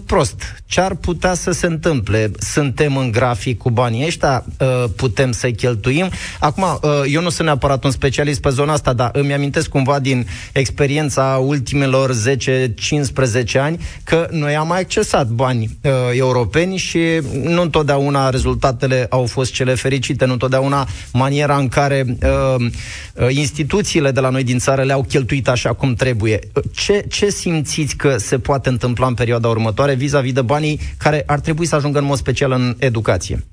prost? 0.05 0.41
Ce 0.65 0.81
ar 0.81 0.95
putea 0.95 1.33
să 1.33 1.51
se 1.51 1.65
întâmple? 1.65 2.31
Suntem 2.39 2.97
în 2.97 3.11
grafic 3.11 3.57
cu 3.57 3.69
banii 3.69 4.05
ăștia? 4.05 4.45
Uh, 4.59 4.83
putem 4.95 5.31
să-i 5.31 5.55
cheltuim? 5.55 6.09
Acum, 6.39 6.63
uh, 6.63 6.89
eu 7.11 7.21
nu 7.21 7.29
sunt 7.29 7.47
neapărat 7.47 7.83
un 7.83 7.91
specialist 7.91 8.41
pe 8.41 8.49
zona 8.49 8.73
asta, 8.73 8.93
dar 8.93 9.09
îmi 9.13 9.33
amintesc 9.33 9.69
cumva 9.69 9.99
din 9.99 10.27
experiența 10.53 11.41
ultimelor 11.45 12.11
10-15 12.13 13.59
ani 13.59 13.79
că 14.03 14.27
noi 14.31 14.55
am 14.55 14.67
mai 14.67 14.79
accesat 14.79 15.27
bani 15.27 15.77
uh, 15.81 15.91
europeni 16.13 16.77
și 16.77 16.99
nu 17.43 17.61
întotdeauna 17.61 18.29
rezultatele 18.29 19.05
au 19.09 19.25
fost 19.25 19.53
cele 19.53 19.73
fericite, 19.73 20.25
nu 20.25 20.31
întotdeauna 20.31 20.87
maniera 21.13 21.54
în 21.57 21.67
care 21.67 22.05
uh, 22.07 22.55
uh, 22.59 23.27
instituțiile 23.29 24.11
de 24.11 24.19
la 24.19 24.29
noi 24.29 24.43
din 24.43 24.57
țară 24.59 24.83
le-au 24.83 25.03
cheltuit 25.03 25.47
așa 25.47 25.73
cum 25.73 25.93
trebuie. 25.93 26.39
Ce, 26.71 27.05
ce 27.09 27.29
simțiți 27.29 27.95
că 27.95 28.17
se 28.17 28.39
poate 28.39 28.69
întâmpla 28.69 29.07
în 29.07 29.13
perioada 29.13 29.47
următoare 29.47 29.93
vis-a-vis 29.93 30.33
de 30.33 30.41
banii 30.41 30.79
care 30.97 31.23
ar 31.25 31.39
trebui 31.39 31.65
să 31.65 31.75
ajungă 31.75 31.99
în 31.99 32.05
mod 32.05 32.17
special 32.17 32.51
în 32.51 32.75
educație? 32.79 33.43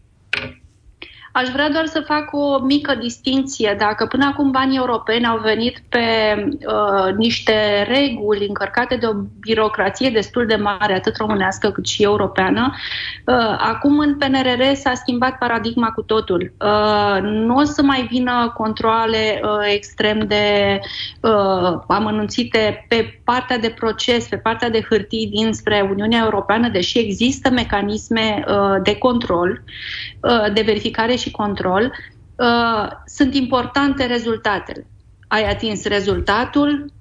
Aș 1.32 1.48
vrea 1.48 1.70
doar 1.70 1.86
să 1.86 2.00
fac 2.00 2.28
o 2.32 2.58
mică 2.58 2.94
distinție. 2.94 3.74
Dacă 3.78 4.06
până 4.06 4.24
acum 4.24 4.50
banii 4.50 4.76
europeni 4.76 5.26
au 5.26 5.38
venit 5.38 5.82
pe 5.88 5.98
uh, 6.66 7.14
niște 7.16 7.86
reguli 7.88 8.46
încărcate 8.48 8.96
de 8.96 9.06
o 9.06 9.12
birocrație 9.40 10.10
destul 10.10 10.46
de 10.46 10.54
mare, 10.54 10.94
atât 10.94 11.16
românească 11.16 11.70
cât 11.70 11.86
și 11.86 12.02
europeană, 12.02 12.74
uh, 13.26 13.56
acum 13.58 13.98
în 13.98 14.16
PNRR 14.16 14.74
s-a 14.74 14.94
schimbat 14.94 15.38
paradigma 15.38 15.90
cu 15.90 16.02
totul. 16.02 16.52
Uh, 16.60 17.22
nu 17.22 17.56
o 17.56 17.62
să 17.62 17.82
mai 17.82 18.06
vină 18.10 18.52
controle 18.56 19.40
uh, 19.42 19.72
extrem 19.74 20.18
de 20.18 20.78
uh, 21.20 21.78
amănunțite 21.88 22.86
pe 22.88 23.20
partea 23.24 23.58
de 23.58 23.74
proces, 23.78 24.28
pe 24.28 24.36
partea 24.36 24.70
de 24.70 24.86
hârtii 24.88 25.30
dinspre 25.34 25.88
Uniunea 25.90 26.22
Europeană, 26.24 26.68
deși 26.68 26.98
există 26.98 27.50
mecanisme 27.50 28.44
uh, 28.48 28.82
de 28.82 28.96
control, 28.96 29.50
uh, 29.50 30.11
de 30.52 30.60
verificare 30.60 31.14
și 31.14 31.30
control, 31.30 31.92
uh, 32.36 32.90
sunt 33.06 33.34
importante 33.34 34.06
rezultatele. 34.06 34.86
Ai 35.28 35.50
atins 35.50 35.84
rezultatul, 35.84 36.92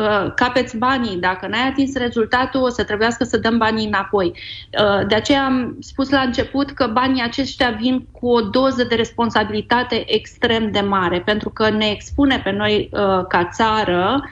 uh, 0.00 0.32
capeți 0.34 0.76
banii. 0.76 1.16
Dacă 1.16 1.46
n-ai 1.46 1.68
atins 1.68 1.96
rezultatul, 1.96 2.62
o 2.62 2.68
să 2.68 2.84
trebuiască 2.84 3.24
să 3.24 3.36
dăm 3.36 3.58
banii 3.58 3.86
înapoi. 3.86 4.26
Uh, 4.26 5.06
de 5.06 5.14
aceea 5.14 5.44
am 5.44 5.76
spus 5.80 6.10
la 6.10 6.20
început 6.20 6.70
că 6.70 6.86
banii 6.86 7.22
aceștia 7.22 7.70
vin 7.70 8.06
cu 8.12 8.28
o 8.28 8.40
doză 8.40 8.84
de 8.84 8.94
responsabilitate 8.94 10.14
extrem 10.14 10.70
de 10.70 10.80
mare, 10.80 11.20
pentru 11.20 11.50
că 11.50 11.70
ne 11.70 11.86
expune 11.86 12.40
pe 12.44 12.50
noi 12.50 12.88
uh, 12.92 13.26
ca 13.28 13.48
țară 13.52 14.22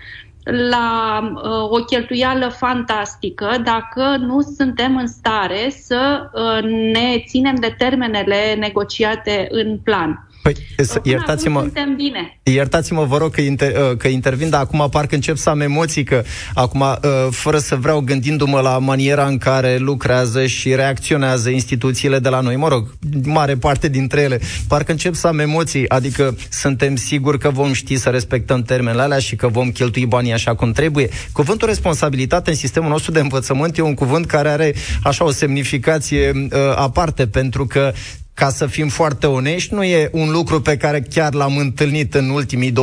la 0.51 1.21
uh, 1.35 1.71
o 1.71 1.85
cheltuială 1.85 2.49
fantastică 2.49 3.51
dacă 3.65 4.17
nu 4.19 4.41
suntem 4.41 4.97
în 4.97 5.07
stare 5.07 5.71
să 5.71 6.31
uh, 6.33 6.63
ne 6.93 7.23
ținem 7.27 7.55
de 7.55 7.75
termenele 7.79 8.55
negociate 8.55 9.47
în 9.51 9.79
plan. 9.79 10.28
Păi, 10.43 10.55
iertați-mă, 11.03 11.61
suntem 11.61 11.95
bine. 11.97 12.41
iertați-mă, 12.43 13.05
vă 13.05 13.17
rog 13.17 13.31
că, 13.31 13.41
inter, 13.41 13.73
uh, 13.77 13.97
că 13.97 14.09
intervin, 14.09 14.51
dar 14.51 14.61
acum 14.61 14.89
parcă 14.91 15.15
încep 15.15 15.37
să 15.37 15.51
am 15.51 15.61
emoții, 15.61 16.05
că 16.05 16.23
acum, 16.55 16.81
uh, 16.81 16.99
fără 17.31 17.59
să 17.59 17.77
vreau, 17.77 18.01
gândindu-mă 18.01 18.61
la 18.61 18.79
maniera 18.79 19.27
în 19.27 19.39
care 19.39 19.77
lucrează 19.77 20.47
și 20.47 20.75
reacționează 20.75 21.51
instituțiile 21.51 22.19
de 22.19 22.29
la 22.29 22.41
noi, 22.41 22.57
mă 22.57 22.69
rog, 22.69 22.95
mare 23.25 23.57
parte 23.57 23.89
dintre 23.89 24.21
ele, 24.21 24.41
parcă 24.69 24.91
încep 24.91 25.15
să 25.15 25.27
am 25.27 25.39
emoții, 25.39 25.89
adică 25.89 26.37
suntem 26.51 26.97
siguri 26.97 27.39
că 27.39 27.51
vom 27.51 27.73
ști 27.73 27.97
să 27.97 28.09
respectăm 28.09 28.63
termenele 28.63 29.03
alea 29.03 29.19
și 29.19 29.37
că 29.37 29.49
vom 29.49 29.71
cheltui 29.71 30.07
banii 30.07 30.33
așa 30.33 30.55
cum 30.55 30.73
trebuie. 30.73 31.09
Cuvântul 31.33 31.69
responsabilitate 31.69 32.51
în 32.51 32.57
sistemul 32.57 32.91
nostru 32.91 33.13
de 33.13 33.21
învățământ 33.21 33.79
e 33.79 33.83
un 33.83 33.95
cuvânt 33.95 34.27
care 34.27 34.49
are 34.49 34.75
așa 35.03 35.25
o 35.25 35.31
semnificație 35.31 36.33
uh, 36.35 36.49
aparte, 36.75 37.27
pentru 37.27 37.67
că 37.67 37.93
ca 38.39 38.49
să 38.49 38.67
fim 38.67 38.89
foarte 38.89 39.27
onești, 39.27 39.75
nu 39.75 39.83
e 39.83 40.09
un 40.13 40.31
lucru 40.31 40.61
pe 40.61 40.77
care 40.77 41.01
chiar 41.01 41.35
l-am 41.35 41.57
întâlnit 41.57 42.15
în 42.15 42.29
ultimii 42.31 42.73
20-30 42.73 42.75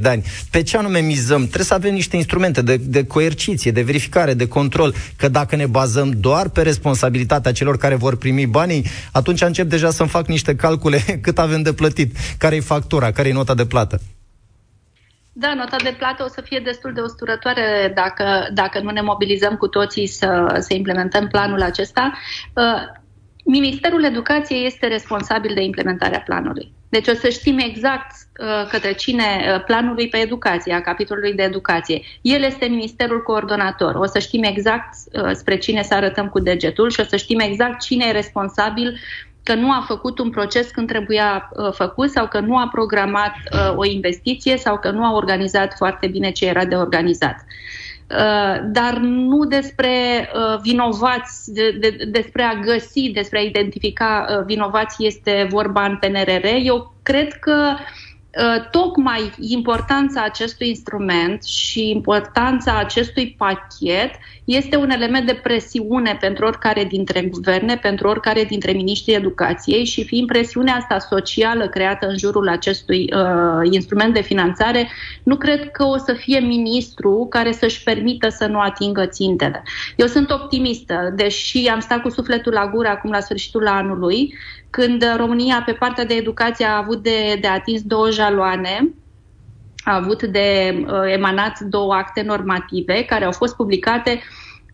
de 0.00 0.08
ani. 0.08 0.24
Pe 0.50 0.62
ce 0.62 0.76
anume 0.76 0.98
mizăm? 0.98 1.40
Trebuie 1.40 1.64
să 1.64 1.74
avem 1.74 1.94
niște 1.94 2.16
instrumente 2.16 2.62
de, 2.62 2.76
de 2.76 3.06
coerciție, 3.06 3.70
de 3.70 3.82
verificare, 3.82 4.34
de 4.34 4.48
control, 4.48 4.94
că 5.16 5.28
dacă 5.28 5.56
ne 5.56 5.66
bazăm 5.66 6.10
doar 6.10 6.48
pe 6.48 6.62
responsabilitatea 6.62 7.52
celor 7.52 7.76
care 7.76 7.94
vor 7.94 8.16
primi 8.16 8.46
banii, 8.46 8.84
atunci 9.12 9.40
încep 9.40 9.68
deja 9.68 9.90
să-mi 9.90 10.08
fac 10.08 10.26
niște 10.26 10.56
calcule 10.56 10.98
cât 11.24 11.38
avem 11.38 11.62
de 11.62 11.72
plătit, 11.72 12.16
care 12.38 12.56
e 12.56 12.60
factura, 12.60 13.12
care 13.12 13.28
e 13.28 13.32
nota 13.32 13.54
de 13.54 13.66
plată. 13.66 14.00
Da, 15.32 15.54
nota 15.54 15.76
de 15.82 15.94
plată 15.98 16.24
o 16.24 16.28
să 16.28 16.40
fie 16.44 16.60
destul 16.64 16.92
de 16.92 17.00
osturătoare 17.00 17.92
dacă, 17.94 18.48
dacă 18.54 18.80
nu 18.80 18.90
ne 18.90 19.00
mobilizăm 19.00 19.56
cu 19.56 19.68
toții 19.68 20.06
să, 20.06 20.56
să 20.60 20.74
implementăm 20.74 21.28
planul 21.28 21.62
acesta. 21.62 22.12
Uh, 22.54 23.04
Ministerul 23.48 24.04
Educației 24.04 24.66
este 24.66 24.86
responsabil 24.86 25.54
de 25.54 25.62
implementarea 25.62 26.20
planului. 26.20 26.72
Deci 26.88 27.08
o 27.08 27.14
să 27.14 27.28
știm 27.28 27.58
exact 27.58 28.10
uh, 28.40 28.68
către 28.70 28.92
cine 28.92 29.24
uh, 29.24 29.64
planului 29.64 30.08
pe 30.08 30.16
educație, 30.16 30.72
a 30.72 30.80
capitolului 30.80 31.34
de 31.34 31.42
educație. 31.42 32.02
El 32.20 32.42
este 32.42 32.66
ministerul 32.66 33.22
coordonator. 33.22 33.94
O 33.94 34.06
să 34.06 34.18
știm 34.18 34.42
exact 34.42 34.94
uh, 35.12 35.30
spre 35.32 35.58
cine 35.58 35.82
să 35.82 35.94
arătăm 35.94 36.28
cu 36.28 36.40
degetul 36.40 36.90
și 36.90 37.00
o 37.00 37.04
să 37.04 37.16
știm 37.16 37.38
exact 37.38 37.80
cine 37.80 38.04
e 38.06 38.12
responsabil 38.12 38.98
că 39.42 39.54
nu 39.54 39.70
a 39.70 39.84
făcut 39.86 40.18
un 40.18 40.30
proces 40.30 40.70
când 40.70 40.88
trebuia 40.88 41.50
uh, 41.52 41.72
făcut 41.72 42.10
sau 42.10 42.28
că 42.28 42.40
nu 42.40 42.56
a 42.56 42.68
programat 42.72 43.34
uh, 43.52 43.76
o 43.76 43.84
investiție 43.84 44.56
sau 44.56 44.78
că 44.78 44.90
nu 44.90 45.04
a 45.04 45.14
organizat 45.14 45.74
foarte 45.76 46.06
bine 46.06 46.30
ce 46.30 46.46
era 46.46 46.64
de 46.64 46.74
organizat. 46.74 47.34
Uh, 47.34 47.44
Uh, 47.44 47.85
dar 48.64 48.96
nu 48.98 49.44
despre 49.44 50.28
uh, 50.34 50.60
vinovați, 50.62 51.52
de, 51.52 51.70
de, 51.70 51.96
despre 52.10 52.42
a 52.42 52.54
găsi, 52.54 53.10
despre 53.14 53.38
a 53.38 53.42
identifica 53.42 54.26
uh, 54.28 54.44
vinovați 54.44 55.04
este 55.04 55.46
vorba 55.50 55.84
în 55.84 55.96
PNRR. 55.96 56.44
Eu 56.62 56.94
cred 57.02 57.32
că 57.32 57.72
uh, 57.72 57.80
Uh, 58.36 58.68
tocmai 58.70 59.32
importanța 59.38 60.22
acestui 60.22 60.68
instrument 60.68 61.44
și 61.44 61.90
importanța 61.90 62.78
acestui 62.78 63.34
pachet 63.38 64.10
este 64.46 64.76
un 64.76 64.90
element 64.90 65.26
de 65.26 65.40
presiune 65.42 66.16
pentru 66.20 66.44
oricare 66.44 66.84
dintre 66.84 67.22
guverne, 67.22 67.76
pentru 67.76 68.08
oricare 68.08 68.44
dintre 68.44 68.72
miniștrii 68.72 69.14
educației 69.14 69.84
și 69.84 70.04
fiind 70.04 70.26
presiunea 70.26 70.74
asta 70.74 70.98
socială 70.98 71.68
creată 71.68 72.06
în 72.06 72.18
jurul 72.18 72.48
acestui 72.48 73.12
uh, 73.14 73.68
instrument 73.70 74.14
de 74.14 74.20
finanțare, 74.20 74.88
nu 75.22 75.36
cred 75.36 75.70
că 75.70 75.84
o 75.84 75.96
să 75.96 76.12
fie 76.12 76.38
ministru 76.38 77.26
care 77.30 77.52
să-și 77.52 77.82
permită 77.82 78.28
să 78.28 78.46
nu 78.46 78.58
atingă 78.58 79.06
țintele. 79.06 79.62
Eu 79.96 80.06
sunt 80.06 80.30
optimistă, 80.30 81.12
deși 81.16 81.68
am 81.68 81.80
stat 81.80 82.02
cu 82.02 82.10
sufletul 82.10 82.52
la 82.52 82.70
gură 82.74 82.88
acum 82.88 83.10
la 83.10 83.20
sfârșitul 83.20 83.66
anului, 83.66 84.34
când 84.70 85.04
România 85.16 85.62
pe 85.66 85.72
partea 85.72 86.04
de 86.04 86.14
educație 86.14 86.64
a 86.66 86.76
avut 86.76 87.02
de, 87.02 87.38
de 87.40 87.46
atins 87.46 87.82
două 87.82 88.10
jaloane, 88.10 88.94
a 89.86 89.94
avut 89.94 90.22
de 90.22 90.76
uh, 90.78 91.12
emanat 91.12 91.60
două 91.60 91.94
acte 91.94 92.22
normative 92.22 93.04
care 93.04 93.24
au 93.24 93.32
fost 93.32 93.56
publicate 93.56 94.22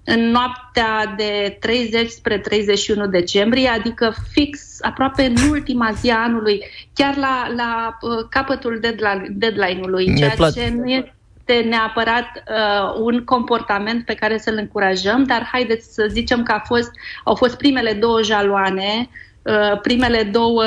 în 0.04 0.31
noaptea 0.31 1.14
de 1.16 1.57
30 1.61 2.11
spre 2.11 2.38
31 2.38 3.07
decembrie, 3.07 3.69
adică 3.69 4.14
fix 4.31 4.78
aproape 4.81 5.23
în 5.25 5.50
ultima 5.50 5.90
zi 5.92 6.11
a 6.11 6.23
anului, 6.23 6.64
chiar 6.95 7.16
la, 7.16 7.52
la 7.57 7.99
uh, 8.00 8.26
capătul 8.31 8.81
deadline-ului, 9.31 10.14
ceea 10.16 10.35
place. 10.37 10.61
ce 10.61 10.75
nu 10.76 10.87
este 10.87 11.69
neapărat 11.69 12.42
uh, 12.49 13.00
un 13.00 13.25
comportament 13.25 14.04
pe 14.04 14.14
care 14.14 14.38
să-l 14.38 14.57
încurajăm, 14.57 15.25
dar 15.25 15.49
haideți 15.52 15.95
să 15.95 16.07
zicem 16.11 16.42
că 16.42 16.52
a 16.52 16.62
fost, 16.64 16.90
au 17.25 17.35
fost 17.35 17.57
primele 17.57 17.92
două 17.92 18.23
jaloane 18.23 19.09
Uh, 19.09 19.32
primele 19.83 20.23
două 20.33 20.63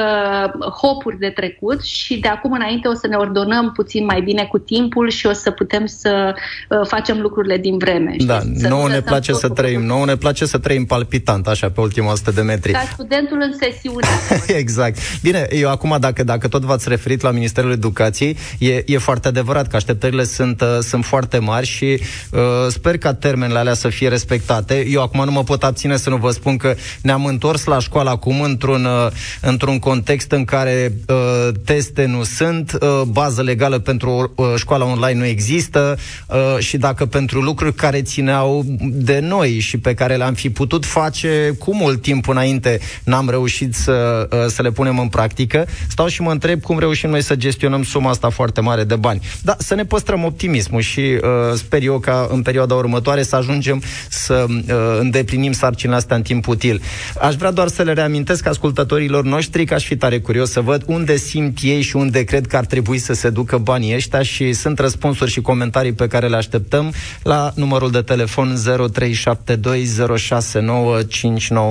hopuri 0.82 1.20
de 1.20 1.29
trecut 1.29 1.84
și 1.84 2.20
de 2.20 2.27
acum 2.27 2.51
înainte 2.51 2.88
o 2.88 2.94
să 2.94 3.08
ne 3.08 3.15
ordonăm 3.15 3.72
puțin 3.72 4.05
mai 4.05 4.22
bine 4.22 4.44
cu 4.44 4.58
timpul 4.58 5.10
și 5.10 5.25
o 5.25 5.34
să 5.34 5.51
putem 5.51 5.86
să 5.86 6.34
uh, 6.70 6.79
facem 6.88 7.20
lucrurile 7.22 7.58
din 7.58 7.77
vreme. 7.77 8.15
Da, 8.17 8.39
nouă 8.70 8.88
ne 8.88 9.01
place 9.01 9.34
să 9.34 9.50
trăim, 9.50 9.82
nouă 9.82 10.05
ne 10.05 10.15
place 10.15 10.46
să 10.46 10.58
trăim 10.58 10.86
palpitant, 10.86 11.48
așa, 11.48 11.70
pe 11.70 11.82
ultima 11.82 12.12
100 12.12 12.32
de 12.32 12.41
metri. 12.41 12.72
Ca 12.72 12.84
studentul 12.94 13.38
în 13.41 13.53
sesiune. 13.60 14.08
exact. 14.62 14.98
Bine, 15.22 15.48
eu 15.51 15.70
acum, 15.70 15.98
dacă, 16.00 16.24
dacă 16.24 16.48
tot 16.48 16.63
v-ați 16.63 16.89
referit 16.89 17.22
la 17.22 17.32
Ministerul 17.32 17.72
Educației, 17.72 18.38
e, 18.60 18.84
e 18.86 18.98
foarte 18.98 19.27
adevărat 19.27 19.67
că 19.67 19.75
așteptările 19.75 20.24
sunt, 20.24 20.62
uh, 20.62 20.67
sunt 20.82 21.05
foarte 21.05 21.38
mari 21.38 21.65
și 21.65 22.00
uh, 22.32 22.39
sper 22.70 22.98
ca 22.98 23.13
termenele 23.13 23.60
alea 23.60 23.74
să 23.74 23.88
fie 23.88 24.08
respectate. 24.08 24.86
Eu 24.88 25.01
acum 25.01 25.24
nu 25.24 25.32
mă 25.32 25.44
pot 25.44 25.63
abține 25.63 25.98
să 25.98 26.10
nu 26.10 26.17
vă 26.17 26.29
spun 26.29 26.58
că 26.58 26.75
ne-am 27.01 27.25
întors 27.25 27.65
la 27.65 27.79
școală 27.79 28.10
acum 28.10 28.41
într 28.41 28.64
într-un, 28.65 28.86
uh, 28.86 29.12
într-un 29.41 29.79
context 29.79 30.31
în 30.31 30.45
care 30.45 30.93
uh, 31.07 31.50
teste 31.65 32.05
nu 32.05 32.24
sunt, 32.24 32.77
uh, 32.81 33.01
bază 33.07 33.41
legală 33.41 33.79
pentru 33.79 34.34
uh, 34.36 34.53
școala 34.55 34.86
online 34.86 35.19
nu 35.19 35.25
există 35.25 35.98
uh, 36.27 36.57
și 36.60 36.77
dacă 36.77 37.05
pentru 37.05 37.41
lucruri 37.41 37.74
care 37.74 38.01
țineau 38.01 38.63
de 38.81 39.19
noi 39.19 39.60
și 39.60 39.77
pe 39.77 39.93
care 39.93 40.15
le-am 40.15 40.34
fi 40.34 40.50
putut 40.50 40.86
face 40.86 41.55
cu 41.60 41.75
mult 41.75 42.01
timp 42.01 42.27
înainte, 42.27 42.79
n-am 43.03 43.29
reușit 43.29 43.75
să, 43.75 44.27
uh, 44.31 44.45
să 44.48 44.62
le 44.62 44.72
punem 44.72 45.00
în 45.00 45.07
practică, 45.07 45.65
stau 45.88 46.07
și 46.07 46.22
mă 46.22 46.31
întreb 46.31 46.62
cum 46.62 46.79
reușim 46.79 47.10
noi 47.10 47.22
să 47.22 47.36
gestionăm 47.36 47.84
suma 47.84 48.10
asta 48.10 48.29
foarte 48.29 48.62
mare 48.62 48.84
de 48.84 48.95
bani. 48.95 49.22
Da, 49.41 49.55
să 49.60 49.75
ne 49.75 49.86
păstrăm 49.86 50.24
optimismul 50.24 50.81
și 50.81 51.00
uh, 51.00 51.19
sper 51.55 51.81
eu 51.81 52.00
ca 52.00 52.27
în 52.31 52.41
perioada 52.41 52.74
următoare 52.75 53.24
să 53.24 53.36
ajungem 53.36 53.81
să 54.10 54.45
uh, 54.50 54.98
îndeplinim 55.00 55.51
sarcinile 55.51 55.98
astea 55.98 56.15
în 56.15 56.22
timp 56.22 56.48
util. 56.48 56.81
Aș 57.22 57.36
vrea 57.36 57.51
doar 57.51 57.67
să 57.67 57.84
le 57.84 57.93
reamintesc 57.93 58.43
că 58.43 58.50
ascultătorilor 58.55 59.24
noștri 59.24 59.65
că 59.65 59.74
aș 59.74 59.85
fi 59.85 59.97
tare 59.97 60.19
curios 60.19 60.51
să 60.51 60.62
văd 60.62 60.83
unde 60.85 61.15
simt 61.15 61.57
ei 61.62 61.81
și 61.81 61.95
unde 61.95 62.24
cred 62.24 62.47
că 62.47 62.57
ar 62.57 62.65
trebui 62.65 62.97
să 62.97 63.13
se 63.13 63.29
ducă 63.29 63.57
banii 63.57 63.95
ăștia 63.95 64.21
și 64.21 64.53
sunt 64.53 64.79
răspunsuri 64.79 65.31
și 65.31 65.41
comentarii 65.41 65.93
pe 65.93 66.07
care 66.07 66.27
le 66.27 66.35
așteptăm 66.35 66.93
la 67.24 67.51
numărul 67.55 67.91
de 67.91 68.01
telefon 68.01 68.55
0372069599. 68.55 68.63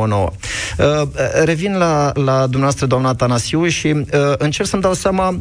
Uh, 0.08 0.32
revin 1.44 1.76
la, 1.76 2.12
la 2.14 2.40
dumneavoastră, 2.42 2.86
doamna 2.86 3.14
Tanasiu, 3.14 3.66
și 3.66 3.86
uh, 3.86 4.04
încerc 4.38 4.68
să-mi 4.68 4.82
dau 4.82 4.92
seama 4.94 5.28
uh, 5.28 5.38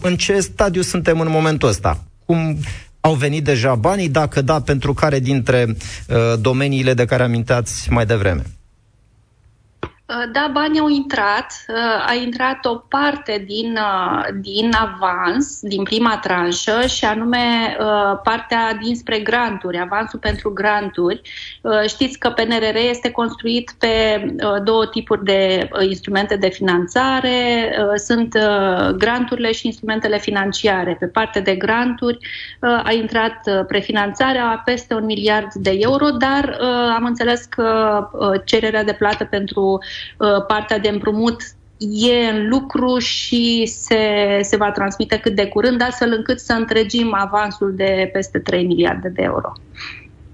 în 0.00 0.16
ce 0.16 0.40
stadiu 0.40 0.82
suntem 0.82 1.20
în 1.20 1.30
momentul 1.30 1.68
ăsta. 1.68 2.04
Cum 2.26 2.58
au 3.00 3.14
venit 3.14 3.44
deja 3.44 3.74
banii, 3.74 4.08
dacă 4.08 4.42
da, 4.42 4.60
pentru 4.60 4.94
care 4.94 5.18
dintre 5.18 5.76
uh, 6.08 6.16
domeniile 6.40 6.94
de 6.94 7.04
care 7.04 7.22
aminteați 7.22 7.92
mai 7.92 8.06
devreme? 8.06 8.42
Uh, 10.06 10.24
da, 10.32 10.50
banii 10.52 10.80
au 10.80 10.88
intrat. 10.88 11.46
Uh, 11.68 12.06
a 12.06 12.14
intrat 12.14 12.64
o 12.64 12.74
parte 12.74 13.44
din, 13.46 13.76
uh, 13.76 14.24
din 14.40 14.70
avans, 14.74 15.60
din 15.62 15.82
prima 15.82 16.18
tranșă, 16.18 16.86
și 16.86 17.04
anume 17.04 17.76
partea 18.22 18.74
dinspre 18.82 19.18
granturi, 19.18 19.78
avansul 19.78 20.18
pentru 20.18 20.52
granturi. 20.52 21.20
Știți 21.86 22.18
că 22.18 22.30
PNRR 22.30 22.76
este 22.76 23.10
construit 23.10 23.74
pe 23.78 24.26
două 24.64 24.86
tipuri 24.86 25.24
de 25.24 25.68
instrumente 25.88 26.36
de 26.36 26.48
finanțare. 26.48 27.70
Sunt 27.94 28.38
granturile 28.96 29.52
și 29.52 29.66
instrumentele 29.66 30.18
financiare. 30.18 30.96
Pe 30.98 31.06
partea 31.06 31.40
de 31.40 31.54
granturi 31.54 32.18
a 32.60 32.92
intrat 32.92 33.66
prefinanțarea 33.66 34.62
peste 34.64 34.94
un 34.94 35.04
miliard 35.04 35.52
de 35.52 35.76
euro, 35.80 36.10
dar 36.10 36.58
am 36.96 37.04
înțeles 37.04 37.44
că 37.44 38.08
cererea 38.44 38.84
de 38.84 38.92
plată 38.92 39.24
pentru 39.24 39.78
Uh, 39.84 39.93
partea 40.46 40.78
de 40.78 40.88
împrumut 40.88 41.36
e 41.78 42.28
în 42.30 42.48
lucru 42.48 42.98
și 42.98 43.72
se, 43.80 43.98
se 44.42 44.56
va 44.56 44.70
transmite 44.70 45.16
cât 45.16 45.34
de 45.34 45.46
curând, 45.46 45.82
astfel 45.82 46.14
încât 46.16 46.40
să 46.40 46.52
întregim 46.52 47.14
avansul 47.14 47.74
de 47.76 48.10
peste 48.12 48.38
3 48.38 48.64
miliarde 48.64 49.08
de 49.08 49.22
euro. 49.22 49.52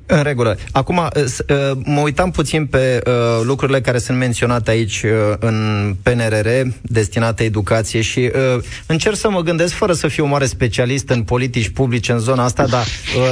În 0.07 0.23
regulă. 0.23 0.57
Acum, 0.73 0.97
uh, 0.97 1.23
uh, 1.49 1.71
mă 1.85 2.01
uitam 2.01 2.31
puțin 2.31 2.67
pe 2.67 3.03
uh, 3.07 3.13
lucrurile 3.43 3.81
care 3.81 3.99
sunt 3.99 4.19
menționate 4.19 4.71
aici 4.71 5.03
uh, 5.03 5.11
în 5.39 5.95
PNRR, 6.03 6.49
destinate 6.83 7.45
educație 7.45 8.01
și 8.01 8.19
uh, 8.19 8.63
încerc 8.87 9.17
să 9.17 9.31
mă 9.31 9.41
gândesc, 9.41 9.75
fără 9.75 9.93
să 9.93 10.09
fiu 10.09 10.25
mare 10.25 10.47
specialist 10.47 11.09
în 11.09 11.23
politici 11.23 11.69
publice 11.69 12.13
în 12.13 12.19
zona 12.19 12.45
asta, 12.45 12.67
dar 12.67 12.85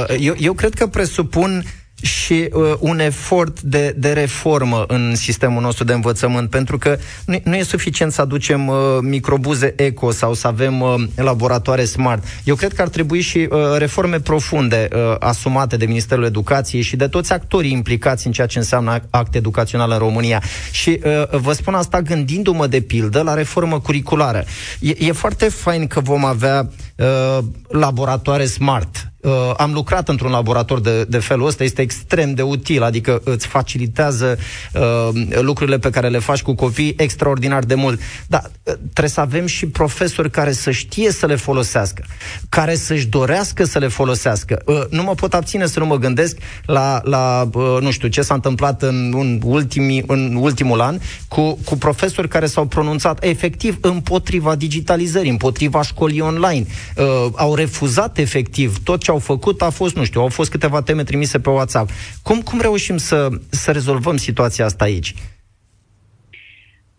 uh, 0.09 0.15
eu, 0.19 0.33
eu 0.37 0.53
cred 0.53 0.73
că 0.73 0.87
presupun 0.87 1.57
uh, 1.57 1.78
și 2.01 2.49
uh, 2.53 2.73
un 2.79 2.99
efort 2.99 3.61
de, 3.61 3.95
de 3.97 4.11
reformă 4.11 4.83
în 4.87 5.15
sistemul 5.15 5.61
nostru 5.61 5.83
de 5.83 5.93
învățământ, 5.93 6.49
pentru 6.49 6.77
că 6.77 6.97
nu, 7.25 7.39
nu 7.43 7.55
e 7.55 7.63
suficient 7.63 8.11
să 8.11 8.21
aducem 8.21 8.67
uh, 8.67 8.75
microbuze 9.01 9.73
eco 9.77 10.11
sau 10.11 10.33
să 10.33 10.47
avem 10.47 10.81
uh, 10.81 10.93
laboratoare 11.15 11.85
smart. 11.85 12.23
Eu 12.43 12.55
cred 12.55 12.73
că 12.73 12.81
ar 12.81 12.87
trebui 12.87 13.21
și 13.21 13.37
uh, 13.37 13.59
reforme 13.77 14.19
profunde 14.19 14.87
uh, 14.93 15.15
asumate 15.19 15.77
de 15.77 15.85
Ministerul 15.85 16.23
Educației 16.23 16.81
și 16.81 16.95
de 16.95 17.07
toți 17.07 17.33
actorii 17.33 17.71
implicați 17.71 18.25
în 18.25 18.31
ceea 18.31 18.47
ce 18.47 18.57
înseamnă 18.57 19.01
act 19.09 19.35
educațional 19.35 19.91
în 19.91 19.97
România. 19.97 20.43
Și 20.71 20.99
uh, 21.03 21.39
vă 21.39 21.53
spun 21.53 21.73
asta 21.73 22.01
gândindu-mă 22.01 22.67
de 22.67 22.81
pildă 22.81 23.21
la 23.21 23.33
reformă 23.33 23.79
curriculară. 23.79 24.43
E, 24.79 24.93
e 24.97 25.11
foarte 25.11 25.49
fain 25.49 25.87
că 25.87 25.99
vom 25.99 26.25
avea 26.25 26.69
uh, 26.95 27.37
laboratoare 27.67 28.45
smart 28.45 29.08
Uh, 29.21 29.51
am 29.57 29.73
lucrat 29.73 30.09
într-un 30.09 30.31
laborator 30.31 30.79
de, 30.79 31.03
de 31.03 31.17
felul 31.17 31.47
ăsta, 31.47 31.63
este 31.63 31.81
extrem 31.81 32.33
de 32.33 32.41
util, 32.41 32.83
adică 32.83 33.21
îți 33.23 33.47
facilitează 33.47 34.37
uh, 34.73 35.09
lucrurile 35.41 35.79
pe 35.79 35.89
care 35.89 36.07
le 36.07 36.19
faci 36.19 36.41
cu 36.41 36.55
copii 36.55 36.93
extraordinar 36.97 37.63
de 37.63 37.75
mult. 37.75 37.99
Dar 38.27 38.51
uh, 38.63 38.73
trebuie 38.73 39.09
să 39.09 39.19
avem 39.19 39.45
și 39.45 39.65
profesori 39.65 40.29
care 40.29 40.51
să 40.51 40.71
știe 40.71 41.11
să 41.11 41.25
le 41.25 41.35
folosească, 41.35 42.03
care 42.49 42.75
să-și 42.75 43.07
dorească 43.07 43.63
să 43.63 43.79
le 43.79 43.87
folosească. 43.87 44.61
Uh, 44.65 44.81
nu 44.89 45.03
mă 45.03 45.13
pot 45.13 45.33
abține 45.33 45.65
să 45.65 45.79
nu 45.79 45.85
mă 45.85 45.97
gândesc 45.97 46.37
la, 46.65 47.01
la 47.03 47.49
uh, 47.53 47.77
nu 47.81 47.91
știu, 47.91 48.07
ce 48.07 48.21
s-a 48.21 48.33
întâmplat 48.33 48.81
în, 48.81 49.13
în, 49.17 49.41
ultimii, 49.43 50.03
în 50.07 50.35
ultimul 50.35 50.81
an 50.81 50.99
cu, 51.27 51.59
cu 51.65 51.77
profesori 51.77 52.27
care 52.27 52.45
s-au 52.45 52.65
pronunțat 52.65 53.23
efectiv 53.23 53.77
împotriva 53.81 54.55
digitalizării, 54.55 55.29
împotriva 55.29 55.81
școlii 55.81 56.21
online. 56.21 56.65
Uh, 56.95 57.05
au 57.35 57.55
refuzat 57.55 58.17
efectiv 58.17 58.83
tot 58.83 59.01
ce 59.01 59.08
ce 59.09 59.15
au 59.15 59.21
făcut 59.21 59.61
a 59.61 59.69
fost, 59.69 59.95
nu 59.95 60.03
știu, 60.03 60.21
au 60.21 60.27
fost 60.27 60.51
câteva 60.51 60.81
teme 60.81 61.03
trimise 61.03 61.39
pe 61.39 61.49
WhatsApp. 61.49 61.89
Cum, 62.23 62.41
cum 62.41 62.59
reușim 62.59 62.97
să, 62.97 63.29
să 63.49 63.71
rezolvăm 63.71 64.17
situația 64.17 64.65
asta 64.65 64.83
aici? 64.83 65.13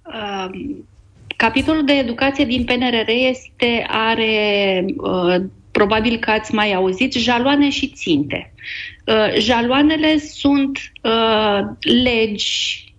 Uh, 0.02 0.50
capitolul 1.36 1.84
de 1.84 1.92
educație 1.92 2.44
din 2.44 2.64
PNRR 2.64 3.08
este, 3.08 3.86
are, 3.88 4.84
uh, 4.96 5.36
probabil 5.70 6.18
că 6.18 6.30
ați 6.30 6.54
mai 6.54 6.72
auzit, 6.74 7.12
jaloane 7.12 7.70
și 7.70 7.86
ținte. 7.88 8.52
Uh, 9.06 9.38
jaloanele 9.38 10.18
sunt 10.18 10.78
uh, 11.02 11.60
legi, 12.02 12.84
uh, 12.84 12.89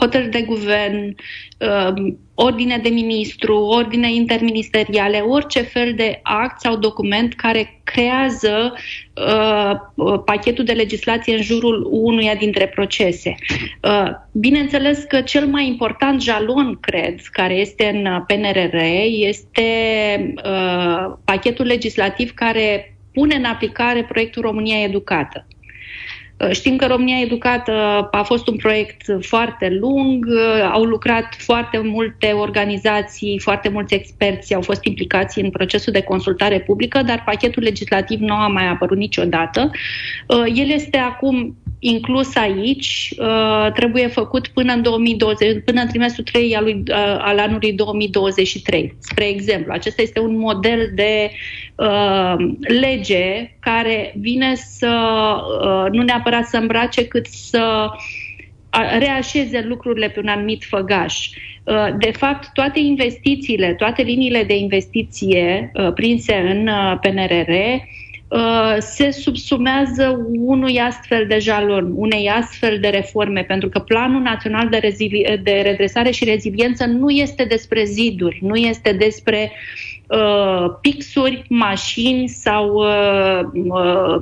hotărâri 0.00 0.30
de 0.30 0.42
guvern, 0.42 1.14
uh, 1.58 2.12
ordine 2.34 2.78
de 2.78 2.88
ministru, 2.88 3.56
ordine 3.56 4.12
interministeriale, 4.12 5.18
orice 5.18 5.60
fel 5.60 5.94
de 5.94 6.20
act 6.22 6.60
sau 6.60 6.76
document 6.76 7.34
care 7.34 7.80
creează 7.84 8.72
uh, 9.14 9.72
uh, 9.94 10.20
pachetul 10.24 10.64
de 10.64 10.72
legislație 10.72 11.36
în 11.36 11.42
jurul 11.42 11.88
unuia 11.90 12.34
dintre 12.34 12.66
procese. 12.66 13.34
Uh, 13.82 14.10
bineînțeles 14.32 15.04
că 15.08 15.20
cel 15.20 15.46
mai 15.46 15.66
important 15.66 16.22
jalon, 16.22 16.78
cred, 16.80 17.20
care 17.32 17.54
este 17.54 17.86
în 17.86 18.24
PNRR, 18.26 18.76
este 19.10 19.64
uh, 20.44 21.12
pachetul 21.24 21.66
legislativ 21.66 22.34
care 22.34 22.94
pune 23.12 23.34
în 23.34 23.44
aplicare 23.44 24.04
proiectul 24.04 24.42
România 24.42 24.82
Educată. 24.82 25.46
Uh, 26.40 26.50
știm 26.50 26.76
că 26.76 26.86
România 26.86 27.20
Educată 27.20 27.72
a 28.10 28.22
fost 28.22 28.48
un 28.48 28.56
proiect 28.56 29.02
foarte 29.20 29.68
lung, 29.80 30.26
uh, 30.26 30.70
au 30.72 30.84
lucrat 30.84 31.34
foarte 31.38 31.78
multe 31.78 32.26
organizații, 32.26 33.38
foarte 33.38 33.68
mulți 33.68 33.94
experți 33.94 34.54
au 34.54 34.60
fost 34.60 34.84
implicați 34.84 35.40
în 35.40 35.50
procesul 35.50 35.92
de 35.92 36.02
consultare 36.02 36.60
publică, 36.60 37.02
dar 37.02 37.22
pachetul 37.24 37.62
legislativ 37.62 38.20
nu 38.20 38.34
a 38.34 38.48
mai 38.48 38.68
apărut 38.68 38.96
niciodată. 38.96 39.70
Uh, 40.26 40.44
el 40.54 40.70
este 40.70 40.96
acum 40.96 41.56
inclus 41.80 42.36
aici, 42.36 43.14
trebuie 43.74 44.06
făcut 44.06 44.48
până 44.48 44.72
în 44.72 44.82
2020, 44.82 45.62
până 45.64 45.80
în 45.80 45.88
trimestrul 45.88 46.24
3 46.24 46.56
al, 46.56 46.62
lui, 46.64 46.82
al 47.18 47.38
anului 47.38 47.72
2023. 47.72 48.94
Spre 48.98 49.28
exemplu, 49.28 49.72
acesta 49.72 50.02
este 50.02 50.20
un 50.20 50.38
model 50.38 50.90
de 50.94 51.30
uh, 51.74 52.34
lege 52.60 53.56
care 53.60 54.14
vine 54.16 54.54
să, 54.54 55.16
uh, 55.62 55.90
nu 55.92 56.02
neapărat 56.02 56.46
să 56.46 56.56
îmbrace, 56.56 57.06
cât 57.06 57.26
să 57.26 57.90
reașeze 58.98 59.64
lucrurile 59.68 60.08
pe 60.08 60.20
un 60.20 60.28
anumit 60.28 60.64
făgaș. 60.64 61.28
Uh, 61.64 61.88
de 61.98 62.10
fapt, 62.10 62.50
toate 62.52 62.78
investițiile, 62.78 63.74
toate 63.74 64.02
liniile 64.02 64.42
de 64.42 64.56
investiție 64.56 65.70
uh, 65.74 65.92
prinse 65.92 66.34
în 66.34 66.66
uh, 66.66 66.98
PNRR 67.00 67.52
se 68.78 69.10
subsumează 69.10 70.26
unui 70.38 70.80
astfel 70.80 71.26
de 71.28 71.38
jalon, 71.38 71.92
unei 71.94 72.28
astfel 72.28 72.78
de 72.80 72.88
reforme, 72.88 73.42
pentru 73.42 73.68
că 73.68 73.78
Planul 73.78 74.20
Național 74.20 74.68
de, 74.68 74.78
Rezili- 74.78 75.40
de 75.42 75.60
Redresare 75.64 76.10
și 76.10 76.24
Reziliență 76.24 76.86
nu 76.86 77.10
este 77.10 77.44
despre 77.44 77.84
ziduri, 77.84 78.38
nu 78.42 78.54
este 78.54 78.92
despre 78.92 79.52
uh, 80.06 80.70
pixuri, 80.80 81.44
mașini 81.48 82.28
sau 82.28 82.74
uh, 82.74 83.40
uh, 83.52 84.16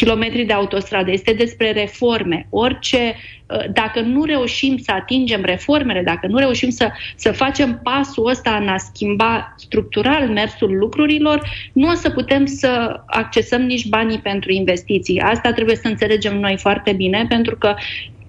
kilometri 0.00 0.44
de 0.44 0.52
autostradă. 0.52 1.10
Este 1.10 1.32
despre 1.32 1.72
reforme. 1.72 2.46
Orice, 2.50 3.14
uh, 3.46 3.64
dacă 3.72 4.00
nu 4.00 4.24
reușim 4.24 4.76
să 4.78 4.92
atingem 4.92 5.42
reformele, 5.44 6.02
dacă 6.02 6.26
nu 6.26 6.38
reușim 6.38 6.70
să, 6.70 6.90
să 7.16 7.32
facem 7.32 7.80
pasul 7.82 8.28
ăsta 8.28 8.56
în 8.60 8.68
a 8.68 8.76
schimba 8.76 9.54
structural 9.56 10.28
mersul 10.28 10.76
lucrurilor, 10.78 11.48
nu 11.72 11.88
o 11.88 11.94
să 11.94 12.10
putem 12.10 12.46
să 12.46 13.00
accesăm 13.06 13.62
nici 13.62 13.88
banii 13.88 14.18
pentru 14.18 14.52
investiții. 14.52 15.20
Asta 15.20 15.52
trebuie 15.52 15.76
să 15.76 15.88
înțelegem 15.88 16.40
noi 16.40 16.56
foarte 16.56 16.92
bine, 16.92 17.26
pentru 17.28 17.56
că 17.56 17.74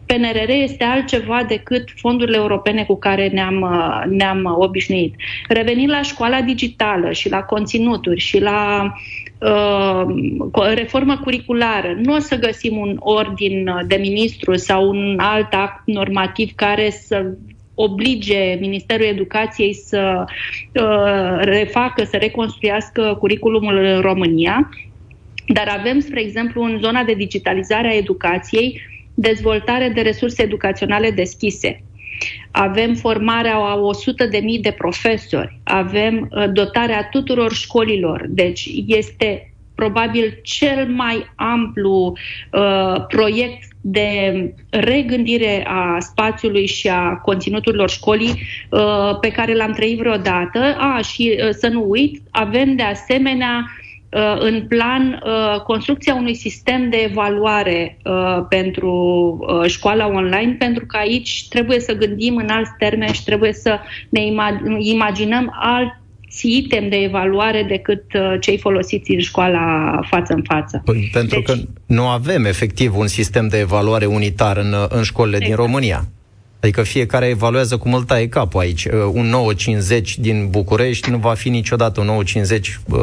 PNRR 0.06 0.50
este 0.50 0.84
altceva 0.84 1.44
decât 1.48 1.84
fondurile 1.96 2.38
europene 2.38 2.84
cu 2.84 2.98
care 2.98 3.28
ne-am, 3.28 3.62
uh, 3.62 4.04
ne-am 4.10 4.56
obișnuit. 4.60 5.16
Revenind 5.48 5.90
la 5.90 6.02
școala 6.02 6.42
digitală 6.42 7.12
și 7.12 7.30
la 7.30 7.42
conținuturi 7.42 8.20
și 8.20 8.40
la 8.40 8.84
uh, 8.84 9.21
reformă 10.74 11.18
curriculară, 11.18 11.98
nu 12.04 12.16
o 12.16 12.20
să 12.20 12.36
găsim 12.36 12.78
un 12.78 12.96
ordin 13.00 13.70
de 13.88 13.96
ministru 13.96 14.56
sau 14.56 14.90
un 14.90 15.16
alt 15.20 15.54
act 15.54 15.82
normativ 15.86 16.52
care 16.56 16.90
să 16.90 17.26
oblige 17.76 18.58
Ministerul 18.60 19.06
Educației 19.06 19.74
să 19.74 20.24
uh, 20.26 21.38
refacă, 21.40 22.04
să 22.04 22.18
reconstruiască 22.18 23.16
curriculumul 23.20 23.78
în 23.78 24.02
România, 24.02 24.70
dar 25.48 25.76
avem, 25.80 26.00
spre 26.00 26.22
exemplu, 26.22 26.64
în 26.64 26.78
zona 26.82 27.04
de 27.04 27.14
digitalizare 27.14 27.88
a 27.88 27.96
educației, 27.96 28.82
dezvoltare 29.14 29.90
de 29.90 30.02
resurse 30.02 30.44
educaționale 30.44 31.12
deschise. 31.12 31.84
Avem 32.52 32.94
formarea 32.94 33.56
a 33.56 33.80
100.000 34.56 34.62
de 34.62 34.72
profesori, 34.72 35.60
avem 35.64 36.30
uh, 36.32 36.46
dotarea 36.54 37.08
tuturor 37.12 37.54
școlilor, 37.54 38.26
deci 38.30 38.70
este 38.86 39.54
probabil 39.76 40.40
cel 40.44 40.88
mai 40.88 41.32
amplu 41.36 42.14
uh, 42.52 43.06
proiect 43.08 43.64
de 43.82 44.34
regândire 44.70 45.66
a 45.68 46.00
spațiului 46.00 46.66
și 46.66 46.88
a 46.88 47.16
conținuturilor 47.16 47.90
școlii 47.90 48.42
uh, 48.70 49.20
pe 49.22 49.32
care 49.32 49.56
l-am 49.56 49.72
trăit 49.72 49.98
vreodată. 49.98 50.60
A, 50.78 51.02
și 51.02 51.40
uh, 51.44 51.50
să 51.50 51.68
nu 51.68 51.86
uit, 51.88 52.22
avem 52.32 52.76
de 52.76 52.84
asemenea 52.84 53.66
Uh, 53.66 53.81
în 54.39 54.65
plan 54.67 55.21
uh, 55.26 55.62
construcția 55.62 56.15
unui 56.15 56.36
sistem 56.36 56.89
de 56.89 56.97
evaluare 56.97 57.97
uh, 58.04 58.45
pentru 58.50 59.39
școala 59.67 60.08
online, 60.08 60.56
pentru 60.60 60.86
că 60.86 60.97
aici 60.97 61.47
trebuie 61.47 61.80
să 61.80 61.93
gândim 61.93 62.36
în 62.36 62.50
alți 62.50 62.71
termeni 62.78 63.13
și 63.13 63.24
trebuie 63.24 63.54
să 63.54 63.80
ne 64.10 64.21
imaginăm 64.80 65.54
alt 65.60 66.00
item 66.41 66.89
de 66.89 66.95
evaluare 66.95 67.63
decât 67.63 68.04
cei 68.39 68.58
folosiți 68.58 69.12
în 69.12 69.19
școala 69.19 70.00
față 70.10 70.34
în 70.34 70.43
față. 70.43 70.82
Păi, 70.86 71.10
pentru 71.13 71.41
deci, 71.41 71.45
că 71.45 71.63
nu 71.86 72.08
avem 72.08 72.45
efectiv 72.45 72.97
un 72.97 73.08
sistem 73.08 73.47
de 73.47 73.60
evaluare 73.60 74.06
unitar 74.06 74.58
în, 74.58 74.76
în 74.89 75.04
școlile 75.04 75.38
exact. 75.38 75.56
din 75.56 75.65
România. 75.65 76.06
Adică 76.62 76.82
fiecare 76.82 77.28
evaluează 77.28 77.78
cum 77.78 77.93
îl 77.93 78.04
taie 78.04 78.28
capul 78.28 78.60
aici. 78.60 78.86
Uh, 78.86 78.91
un 79.12 79.26
950 79.26 80.17
din 80.17 80.47
București 80.50 81.10
nu 81.10 81.17
va 81.17 81.34
fi 81.34 81.50
niciodată 81.50 82.00
un 82.00 82.06
950 82.06 82.80
uh, 82.86 83.00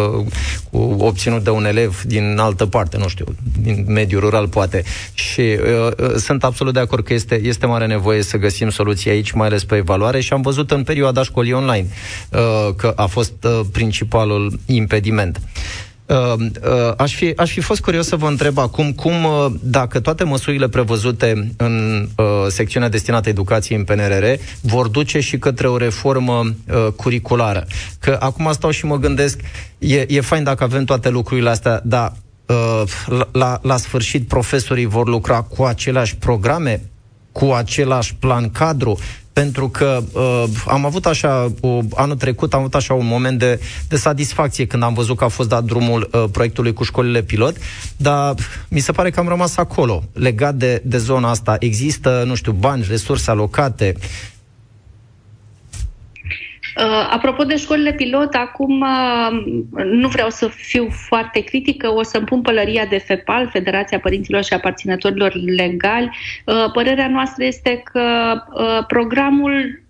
cu 0.70 0.96
obținut 0.98 1.44
de 1.44 1.50
un 1.50 1.64
elev 1.64 2.02
din 2.02 2.36
altă 2.38 2.66
parte, 2.66 2.96
nu 2.96 3.08
știu, 3.08 3.24
din 3.62 3.84
mediul 3.88 4.20
rural 4.20 4.48
poate. 4.48 4.82
Și 5.12 5.40
uh, 5.40 5.90
uh, 5.98 6.14
sunt 6.16 6.44
absolut 6.44 6.74
de 6.74 6.80
acord 6.80 7.04
că 7.04 7.14
este, 7.14 7.40
este 7.42 7.66
mare 7.66 7.86
nevoie 7.86 8.22
să 8.22 8.36
găsim 8.36 8.70
soluții 8.70 9.10
aici, 9.10 9.30
mai 9.30 9.46
ales 9.46 9.64
pe 9.64 9.76
evaluare 9.76 10.20
și 10.20 10.32
am 10.32 10.40
văzut 10.40 10.70
în 10.70 10.82
perioada 10.82 11.22
școlii 11.22 11.52
online 11.52 11.86
uh, 12.30 12.74
că 12.76 12.92
a 12.96 13.06
fost 13.06 13.44
uh, 13.44 13.60
principalul 13.72 14.58
impediment. 14.66 15.36
Uh, 15.36 15.87
uh, 16.08 16.92
aș, 16.96 17.14
fi, 17.14 17.32
aș 17.36 17.50
fi 17.52 17.60
fost 17.60 17.80
curios 17.80 18.06
să 18.06 18.16
vă 18.16 18.26
întreb 18.26 18.58
acum 18.58 18.92
cum, 18.92 19.24
uh, 19.24 19.46
dacă 19.62 20.00
toate 20.00 20.24
măsurile 20.24 20.68
prevăzute 20.68 21.52
în 21.56 22.06
uh, 22.16 22.24
secțiunea 22.48 22.88
destinată 22.88 23.28
educației 23.28 23.78
în 23.78 23.84
PNRR 23.84 24.24
vor 24.60 24.88
duce 24.88 25.20
și 25.20 25.38
către 25.38 25.68
o 25.68 25.76
reformă 25.76 26.40
uh, 26.40 26.86
curriculară. 26.96 27.66
Că 28.00 28.16
acum 28.20 28.52
stau 28.52 28.70
și 28.70 28.84
mă 28.84 28.96
gândesc, 28.98 29.40
e, 29.78 30.04
e 30.08 30.20
fain 30.20 30.42
dacă 30.42 30.64
avem 30.64 30.84
toate 30.84 31.08
lucrurile 31.08 31.50
astea, 31.50 31.80
dar 31.84 32.12
uh, 32.46 32.82
la, 33.32 33.58
la 33.62 33.76
sfârșit 33.76 34.28
profesorii 34.28 34.86
vor 34.86 35.08
lucra 35.08 35.40
cu 35.42 35.62
aceleași 35.64 36.16
programe, 36.16 36.82
cu 37.38 37.44
același 37.44 38.14
plan 38.14 38.50
cadru, 38.50 38.98
pentru 39.32 39.68
că 39.68 40.02
uh, 40.12 40.44
am 40.66 40.84
avut 40.84 41.06
așa, 41.06 41.52
uh, 41.60 41.78
anul 41.94 42.16
trecut 42.16 42.54
am 42.54 42.60
avut 42.60 42.74
așa 42.74 42.94
un 42.94 43.06
moment 43.06 43.38
de, 43.38 43.60
de 43.88 43.96
satisfacție 43.96 44.66
când 44.66 44.82
am 44.82 44.94
văzut 44.94 45.16
că 45.16 45.24
a 45.24 45.28
fost 45.28 45.48
dat 45.48 45.64
drumul 45.64 46.08
uh, 46.12 46.24
proiectului 46.32 46.72
cu 46.72 46.82
școlile 46.82 47.22
pilot, 47.22 47.56
dar 47.96 48.34
mi 48.68 48.80
se 48.80 48.92
pare 48.92 49.10
că 49.10 49.20
am 49.20 49.28
rămas 49.28 49.56
acolo, 49.56 50.04
legat 50.12 50.54
de, 50.54 50.82
de 50.84 50.98
zona 50.98 51.30
asta. 51.30 51.56
Există, 51.58 52.22
nu 52.26 52.34
știu, 52.34 52.52
bani, 52.52 52.84
resurse 52.88 53.30
alocate, 53.30 53.94
Uh, 53.96 54.37
apropo 57.10 57.44
de 57.44 57.56
școlile 57.56 57.92
pilot, 57.92 58.34
acum 58.34 58.80
uh, 58.80 59.84
nu 59.84 60.08
vreau 60.08 60.30
să 60.30 60.48
fiu 60.48 60.88
foarte 60.90 61.40
critică, 61.40 61.92
o 61.92 62.02
să-mi 62.02 62.24
pun 62.24 62.40
pălăria 62.40 62.86
de 62.86 62.98
FEPAL, 62.98 63.48
Federația 63.48 63.98
Părinților 63.98 64.42
și 64.44 64.52
Aparținătorilor 64.52 65.34
Legali. 65.34 66.10
Uh, 66.44 66.70
părerea 66.72 67.08
noastră 67.08 67.44
este 67.44 67.82
că 67.92 68.32
uh, 68.52 68.86
programul 68.86 69.82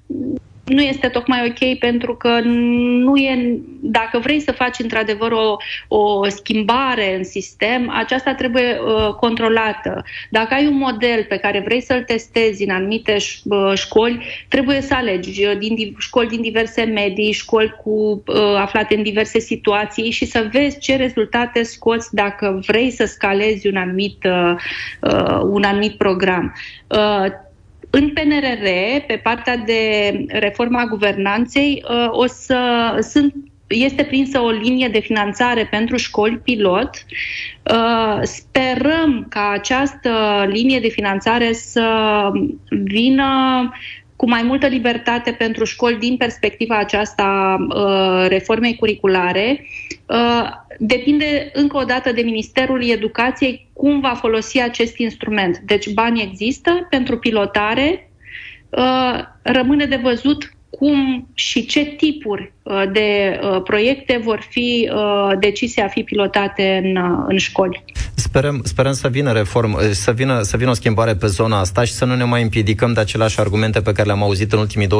nu 0.68 0.82
este 0.82 1.08
tocmai 1.08 1.46
ok 1.48 1.78
pentru 1.78 2.16
că 2.16 2.40
nu 2.40 3.16
e, 3.16 3.58
dacă 3.80 4.18
vrei 4.18 4.40
să 4.40 4.52
faci 4.52 4.78
într-adevăr 4.78 5.32
o, 5.32 5.56
o 5.88 6.28
schimbare 6.28 7.16
în 7.16 7.24
sistem, 7.24 7.90
aceasta 7.90 8.34
trebuie 8.34 8.78
uh, 8.80 9.14
controlată. 9.14 10.04
Dacă 10.30 10.54
ai 10.54 10.66
un 10.66 10.76
model 10.76 11.24
pe 11.28 11.36
care 11.36 11.60
vrei 11.60 11.80
să-l 11.80 12.02
testezi 12.02 12.64
în 12.64 12.70
anumite 12.70 13.16
uh, 13.44 13.72
școli, 13.74 14.26
trebuie 14.48 14.80
să 14.80 14.94
alegi 14.94 15.44
uh, 15.44 15.58
din, 15.58 15.94
școli 15.98 16.28
din 16.28 16.40
diverse 16.40 16.84
medii, 16.84 17.32
școli 17.32 17.74
cu 17.82 18.22
uh, 18.26 18.54
aflate 18.56 18.94
în 18.94 19.02
diverse 19.02 19.38
situații 19.38 20.10
și 20.10 20.24
să 20.24 20.48
vezi 20.52 20.78
ce 20.78 20.96
rezultate 20.96 21.62
scoți 21.62 22.14
dacă 22.14 22.60
vrei 22.66 22.90
să 22.90 23.04
scalezi 23.04 23.68
un 23.68 23.76
anumit, 23.76 24.24
uh, 24.24 24.54
uh, 25.00 25.40
un 25.42 25.62
anumit 25.62 25.96
program. 25.96 26.54
Uh, 26.86 27.46
în 27.90 28.12
PNRR, 28.12 28.66
pe 29.06 29.20
partea 29.22 29.56
de 29.56 30.12
reforma 30.28 30.84
guvernanței, 30.84 31.84
uh, 31.88 32.08
o 32.10 32.26
să 32.26 32.58
sunt 33.10 33.34
este 33.68 34.04
prinsă 34.04 34.40
o 34.40 34.50
linie 34.50 34.88
de 34.88 34.98
finanțare 34.98 35.64
pentru 35.70 35.96
școli 35.96 36.38
pilot. 36.38 36.90
Uh, 37.70 38.18
sperăm 38.22 39.26
ca 39.28 39.50
această 39.50 40.44
linie 40.48 40.80
de 40.80 40.88
finanțare 40.88 41.52
să 41.52 42.30
vină 42.68 43.28
cu 44.16 44.28
mai 44.28 44.42
multă 44.42 44.66
libertate 44.66 45.30
pentru 45.30 45.64
școli 45.64 45.98
din 45.98 46.16
perspectiva 46.16 46.76
aceasta 46.76 47.56
uh, 47.68 48.28
reformei 48.28 48.76
curriculare. 48.76 49.66
Depinde 50.78 51.50
încă 51.52 51.76
o 51.76 51.84
dată 51.84 52.12
de 52.12 52.22
Ministerul 52.22 52.88
Educației 52.88 53.68
cum 53.72 54.00
va 54.00 54.14
folosi 54.14 54.60
acest 54.60 54.98
instrument. 54.98 55.58
Deci 55.58 55.92
bani 55.92 56.22
există 56.22 56.86
pentru 56.90 57.18
pilotare, 57.18 58.10
uh, 58.68 59.20
rămâne 59.42 59.84
de 59.84 59.96
văzut 60.02 60.52
cum 60.70 61.28
și 61.34 61.66
ce 61.66 61.84
tipuri 61.84 62.52
uh, 62.62 62.82
de 62.92 63.40
uh, 63.42 63.62
proiecte 63.62 64.20
vor 64.22 64.46
fi 64.50 64.90
decise 65.38 65.80
a 65.80 65.88
fi 65.88 66.02
pilotate 66.02 66.80
în, 66.84 67.24
în 67.28 67.36
școli. 67.36 67.84
Sperăm, 68.18 68.60
sperăm 68.64 68.92
să 68.92 69.08
vină 69.08 69.32
reformă, 69.32 69.78
să 69.90 70.10
vină, 70.12 70.42
să 70.42 70.56
vină 70.56 70.70
o 70.70 70.74
schimbare 70.74 71.14
pe 71.14 71.26
zona 71.26 71.58
asta 71.58 71.84
și 71.84 71.92
să 71.92 72.04
nu 72.04 72.14
ne 72.14 72.24
mai 72.24 72.42
împiedicăm 72.42 72.92
de 72.92 73.00
aceleași 73.00 73.40
argumente 73.40 73.80
pe 73.80 73.92
care 73.92 74.06
le-am 74.06 74.22
auzit 74.22 74.52
în 74.52 74.58
ultimii 74.58 74.86
20-30 74.86 74.90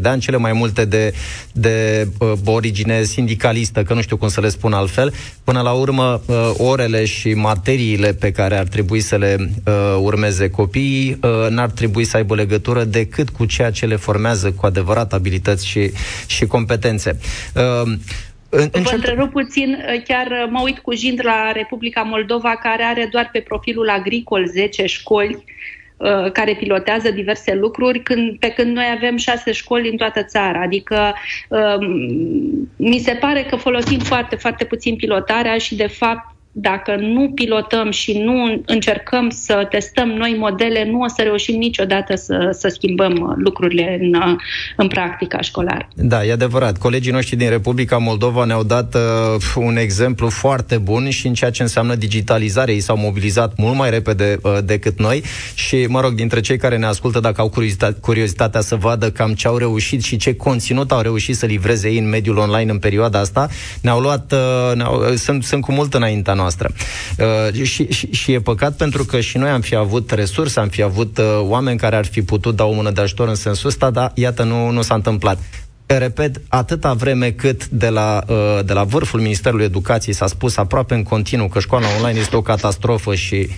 de 0.00 0.08
ani, 0.08 0.20
cele 0.20 0.36
mai 0.36 0.52
multe 0.52 0.84
de, 0.84 1.14
de 1.52 2.08
uh, 2.18 2.32
origine 2.44 3.02
sindicalistă, 3.02 3.82
că 3.82 3.94
nu 3.94 4.00
știu 4.00 4.16
cum 4.16 4.28
să 4.28 4.40
le 4.40 4.48
spun 4.48 4.72
altfel. 4.72 5.12
Până 5.44 5.60
la 5.60 5.72
urmă, 5.72 6.22
uh, 6.26 6.50
orele 6.56 7.04
și 7.04 7.34
materiile 7.34 8.12
pe 8.12 8.32
care 8.32 8.58
ar 8.58 8.66
trebui 8.66 9.00
să 9.00 9.16
le 9.16 9.36
uh, 9.64 9.72
urmeze 10.00 10.50
copiii 10.50 11.18
uh, 11.22 11.46
n-ar 11.50 11.70
trebui 11.70 12.04
să 12.04 12.16
aibă 12.16 12.34
legătură 12.34 12.84
decât 12.84 13.30
cu 13.30 13.44
ceea 13.44 13.70
ce 13.70 13.86
le 13.86 13.96
formează 13.96 14.50
cu 14.50 14.66
adevărat 14.66 15.12
abilități 15.12 15.66
și, 15.66 15.92
și 16.26 16.46
competențe. 16.46 17.18
Uh, 17.54 17.92
În, 18.48 18.68
în 18.72 18.82
Vă 18.82 18.90
întrerup 18.94 19.30
puțin, 19.30 19.84
chiar 20.04 20.48
mă 20.50 20.60
uit 20.62 20.78
cu 20.78 20.94
jind 20.94 21.20
la 21.24 21.52
Republica 21.52 22.02
Moldova, 22.02 22.56
care 22.56 22.82
are 22.82 23.08
doar 23.10 23.28
pe 23.32 23.40
profilul 23.40 23.88
agricol 23.88 24.46
10 24.46 24.86
școli 24.86 25.44
Uh, 25.98 26.32
care 26.32 26.54
pilotează 26.54 27.10
diverse 27.10 27.54
lucruri, 27.54 28.02
când, 28.02 28.38
pe 28.38 28.48
când 28.48 28.74
noi 28.74 28.84
avem 28.96 29.16
șase 29.16 29.52
școli 29.52 29.90
în 29.90 29.96
toată 29.96 30.22
țara. 30.22 30.60
Adică 30.60 31.14
um, 31.48 31.86
mi 32.76 32.98
se 32.98 33.12
pare 33.12 33.42
că 33.42 33.56
folosim 33.56 33.98
foarte, 33.98 34.36
foarte 34.36 34.64
puțin 34.64 34.96
pilotarea 34.96 35.58
și, 35.58 35.74
de 35.74 35.86
fapt, 35.86 36.34
dacă 36.52 36.96
nu 37.00 37.30
pilotăm 37.34 37.90
și 37.90 38.18
nu 38.18 38.62
încercăm 38.66 39.30
să 39.30 39.66
testăm 39.70 40.08
noi 40.08 40.36
modele, 40.38 40.90
nu 40.90 41.00
o 41.00 41.08
să 41.08 41.22
reușim 41.22 41.58
niciodată 41.58 42.16
să, 42.16 42.48
să 42.52 42.68
schimbăm 42.68 43.34
lucrurile 43.38 43.98
în, 44.00 44.14
în 44.76 44.88
practica 44.88 45.40
școlară. 45.40 45.88
Da, 45.94 46.24
e 46.24 46.32
adevărat. 46.32 46.78
Colegii 46.78 47.12
noștri 47.12 47.36
din 47.36 47.48
Republica 47.48 47.96
Moldova 47.96 48.44
ne-au 48.44 48.62
dat 48.62 48.94
uh, 48.94 49.00
un 49.56 49.76
exemplu 49.76 50.28
foarte 50.28 50.76
bun 50.76 51.10
și 51.10 51.26
în 51.26 51.34
ceea 51.34 51.50
ce 51.50 51.62
înseamnă 51.62 51.94
digitalizare. 51.94 52.72
Ei 52.72 52.80
s-au 52.80 52.96
mobilizat 52.96 53.56
mult 53.56 53.76
mai 53.76 53.90
repede 53.90 54.38
uh, 54.42 54.58
decât 54.64 54.98
noi 54.98 55.22
și, 55.54 55.86
mă 55.88 56.00
rog, 56.00 56.12
dintre 56.12 56.40
cei 56.40 56.56
care 56.56 56.76
ne 56.76 56.86
ascultă, 56.86 57.20
dacă 57.20 57.40
au 57.40 57.50
curiozita- 57.50 58.00
curiozitatea 58.00 58.60
să 58.60 58.76
vadă 58.76 59.10
cam 59.10 59.32
ce 59.32 59.48
au 59.48 59.56
reușit 59.56 60.02
și 60.02 60.16
ce 60.16 60.34
conținut 60.34 60.92
au 60.92 61.00
reușit 61.00 61.36
să 61.36 61.46
livreze 61.46 61.88
ei 61.88 61.98
în 61.98 62.08
mediul 62.08 62.36
online 62.36 62.70
în 62.70 62.78
perioada 62.78 63.18
asta, 63.18 63.48
ne-au 63.80 64.00
luat, 64.00 64.32
uh, 64.32 64.76
ne-au, 64.76 65.02
sunt, 65.14 65.44
sunt 65.44 65.62
cu 65.62 65.72
mult 65.72 65.94
înaintea 65.94 66.34
noastră. 66.38 66.70
Uh, 67.18 67.62
și, 67.62 67.92
și, 67.92 68.08
și 68.12 68.32
e 68.32 68.40
păcat 68.40 68.76
pentru 68.76 69.04
că 69.04 69.20
și 69.20 69.38
noi 69.38 69.50
am 69.50 69.60
fi 69.60 69.74
avut 69.74 70.10
resurse, 70.10 70.60
am 70.60 70.68
fi 70.68 70.82
avut 70.82 71.18
uh, 71.18 71.24
oameni 71.40 71.78
care 71.78 71.96
ar 71.96 72.06
fi 72.06 72.22
putut 72.22 72.56
da 72.56 72.64
o 72.64 72.72
mână 72.72 72.90
de 72.90 73.00
ajutor 73.00 73.28
în 73.28 73.34
sensul 73.34 73.68
ăsta, 73.68 73.90
dar 73.90 74.12
iată, 74.14 74.42
nu, 74.42 74.70
nu 74.70 74.82
s-a 74.82 74.94
întâmplat 74.94 75.38
repet, 75.96 76.40
atâta 76.48 76.92
vreme 76.92 77.30
cât 77.30 77.66
de 77.68 77.88
la, 77.88 78.24
uh, 78.28 78.58
de 78.64 78.72
la 78.72 78.84
vârful 78.84 79.20
Ministerului 79.20 79.64
Educației 79.64 80.14
s-a 80.14 80.26
spus 80.26 80.56
aproape 80.56 80.94
în 80.94 81.02
continuu 81.02 81.48
că 81.48 81.60
școala 81.60 81.86
online 81.98 82.20
este 82.20 82.36
o 82.36 82.42
catastrofă 82.42 83.14
și 83.14 83.48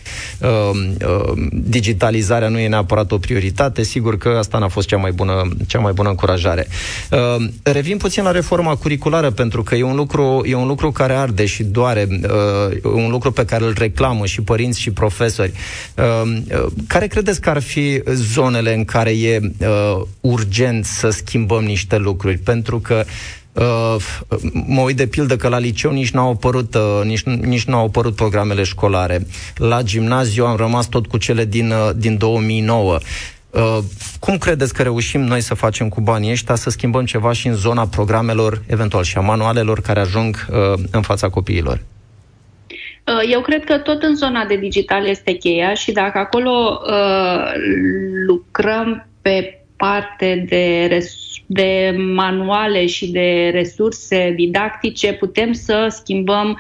uh, 0.41 0.71
uh, 1.07 1.33
digitalizarea 1.53 2.49
nu 2.49 2.59
e 2.59 2.69
neapărat 2.69 3.13
o 3.13 3.19
prioritate, 3.19 3.83
sigur 3.83 4.19
că 4.19 4.29
asta 4.29 4.59
n-a 4.59 4.69
fost 4.69 4.89
cea 4.89 4.97
mai 4.97 5.13
bună, 5.13 5.49
cea 5.67 5.79
mai 5.79 5.93
bună 5.93 6.09
încurajare. 6.09 6.67
Uh, 7.11 7.49
revin 7.63 7.97
puțin 7.97 8.23
la 8.23 8.31
reforma 8.31 8.75
curriculară, 8.77 9.31
pentru 9.31 9.63
că 9.63 9.75
e 9.75 9.83
un 9.83 9.97
lucru, 9.97 10.43
e 10.47 10.55
un 10.55 10.67
lucru 10.67 10.91
care 10.91 11.13
arde 11.13 11.47
și 11.47 11.63
doare, 11.63 12.07
uh, 12.11 12.77
un 12.83 13.11
lucru 13.11 13.31
pe 13.31 13.45
care 13.45 13.65
îl 13.65 13.75
reclamă 13.79 14.27
și 14.27 14.43
părinți 14.43 14.81
și 14.81 14.91
profesori. 14.91 15.53
Uh, 15.97 16.23
uh, 16.25 16.67
care 16.87 17.07
credeți 17.07 17.41
că 17.41 17.51
ar 17.51 17.63
fi 17.63 18.03
zonele 18.13 18.75
în 18.75 18.85
care 18.85 19.11
e 19.11 19.41
uh, 19.59 20.03
urgent 20.21 20.85
să 20.85 21.11
schimbăm 21.11 21.65
niște 21.65 21.97
lucruri? 21.97 22.19
Lucruri, 22.21 22.39
pentru 22.45 22.79
că 22.79 23.05
Uh, 23.53 23.97
mă 24.67 24.81
uit 24.81 24.97
de 24.97 25.07
pildă 25.07 25.37
că 25.37 25.49
la 25.49 25.59
liceu 25.59 25.91
nici 25.91 26.11
nu 26.11 26.21
au 26.21 26.31
apărut, 26.31 26.75
uh, 26.75 27.01
nici, 27.05 27.23
nici 27.23 27.65
nu 27.65 27.77
au 27.77 27.85
apărut 27.85 28.15
programele 28.15 28.63
școlare. 28.63 29.27
La 29.57 29.83
gimnaziu 29.83 30.45
am 30.45 30.57
rămas 30.57 30.89
tot 30.89 31.07
cu 31.07 31.17
cele 31.17 31.45
din, 31.45 31.71
uh, 31.71 31.91
din 31.97 32.17
2009. 32.19 32.99
Uh, 33.51 33.79
cum 34.21 34.39
credeți 34.39 34.75
că 34.75 34.83
reușim 34.83 35.21
noi 35.21 35.41
să 35.41 35.55
facem 35.55 35.89
cu 35.89 36.01
banii 36.01 36.31
ăștia 36.31 36.55
să 36.55 36.71
schimbăm 36.71 37.05
ceva 37.05 37.33
și 37.33 37.47
în 37.47 37.55
zona 37.55 37.87
programelor, 37.87 38.63
eventual 38.67 39.03
și 39.03 39.17
a 39.17 39.21
manualelor 39.21 39.81
care 39.81 40.01
ajung 40.01 40.47
uh, 40.51 40.83
în 40.91 41.03
fața 41.03 41.29
copiilor? 41.29 41.83
Uh, 43.11 43.31
eu 43.33 43.41
cred 43.41 43.65
că 43.65 43.79
tot 43.79 44.03
în 44.03 44.17
zona 44.17 44.45
de 44.45 44.57
digital 44.57 45.07
este 45.07 45.33
cheia 45.33 45.75
și 45.75 45.93
dacă 45.93 46.19
acolo 46.19 46.81
uh, 46.87 47.53
lucrăm 48.27 49.09
pe 49.23 49.60
parte 49.81 50.45
de 50.49 50.87
resurse 50.89 51.31
de 51.53 51.97
manuale 52.15 52.87
și 52.87 53.11
de 53.11 53.51
resurse 53.53 54.33
didactice, 54.37 55.13
putem 55.13 55.53
să 55.53 55.87
schimbăm 55.91 56.59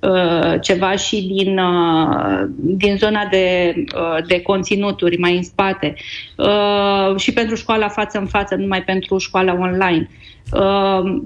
uh, 0.00 0.54
ceva 0.60 0.96
și 0.96 1.22
din, 1.34 1.58
uh, 1.58 2.48
din 2.56 2.96
zona 2.96 3.26
de, 3.30 3.74
uh, 3.76 4.26
de 4.26 4.40
conținuturi 4.42 5.18
mai 5.18 5.36
în 5.36 5.42
spate. 5.42 5.94
Uh, 6.36 7.16
și 7.16 7.32
pentru 7.32 7.54
școala 7.54 7.88
față 7.88 8.18
în 8.18 8.26
față, 8.26 8.54
numai 8.54 8.82
pentru 8.82 9.18
școala 9.18 9.52
online. 9.52 10.08
Uh, 10.52 11.22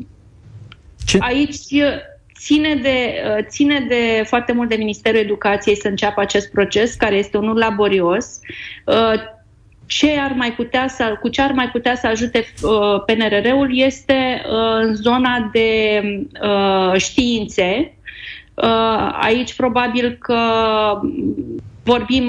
Ce? 1.06 1.18
Aici 1.20 1.54
ține 2.38 2.74
de, 2.74 3.22
uh, 3.36 3.44
ține 3.48 3.84
de 3.88 4.22
foarte 4.26 4.52
mult 4.52 4.68
de 4.68 4.76
Ministerul 4.76 5.20
Educației 5.20 5.76
să 5.76 5.88
înceapă 5.88 6.20
acest 6.20 6.50
proces, 6.50 6.94
care 6.94 7.14
este 7.14 7.36
unul 7.36 7.58
laborios. 7.58 8.26
Uh, 9.86 9.92
ce 9.96 10.18
ar 10.18 10.32
mai 10.32 10.52
putea 10.52 10.88
să, 10.88 11.16
cu 11.20 11.28
ce 11.28 11.42
ar 11.42 11.52
mai 11.52 11.68
putea 11.70 11.94
să 11.94 12.06
ajute 12.06 12.44
uh, 12.62 13.02
PNRR-ul 13.06 13.78
este 13.78 14.42
uh, 14.44 14.78
în 14.80 14.94
zona 14.94 15.50
de 15.52 16.00
uh, 16.42 17.00
științe. 17.00 17.94
Uh, 18.54 19.18
aici 19.20 19.54
probabil 19.54 20.16
că 20.20 20.40
vorbim 21.82 22.24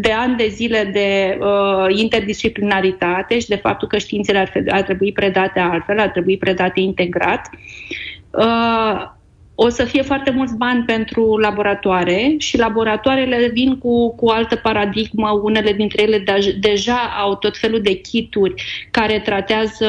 de 0.00 0.12
ani 0.12 0.36
de 0.36 0.48
zile 0.48 0.90
de 0.92 1.38
uh, 1.40 1.98
interdisciplinaritate 1.98 3.38
și 3.38 3.48
de 3.48 3.56
faptul 3.56 3.88
că 3.88 3.98
științele 3.98 4.38
ar, 4.38 4.52
ar 4.68 4.82
trebui 4.82 5.12
predate 5.12 5.60
altfel, 5.60 5.98
ar 5.98 6.08
trebui 6.08 6.36
predate 6.36 6.80
integrat. 6.80 7.50
Uh, 8.30 9.18
o 9.62 9.68
să 9.68 9.84
fie 9.84 10.02
foarte 10.02 10.30
mulți 10.30 10.56
bani 10.56 10.84
pentru 10.84 11.36
laboratoare 11.36 12.34
și 12.38 12.58
laboratoarele 12.58 13.50
vin 13.52 13.78
cu, 13.78 14.14
cu 14.14 14.28
altă 14.28 14.56
paradigmă. 14.56 15.40
Unele 15.42 15.72
dintre 15.72 16.02
ele 16.02 16.18
de, 16.18 16.56
deja 16.60 17.14
au 17.18 17.36
tot 17.36 17.56
felul 17.56 17.80
de 17.80 17.94
kituri 17.94 18.54
care 18.90 19.20
tratează 19.20 19.88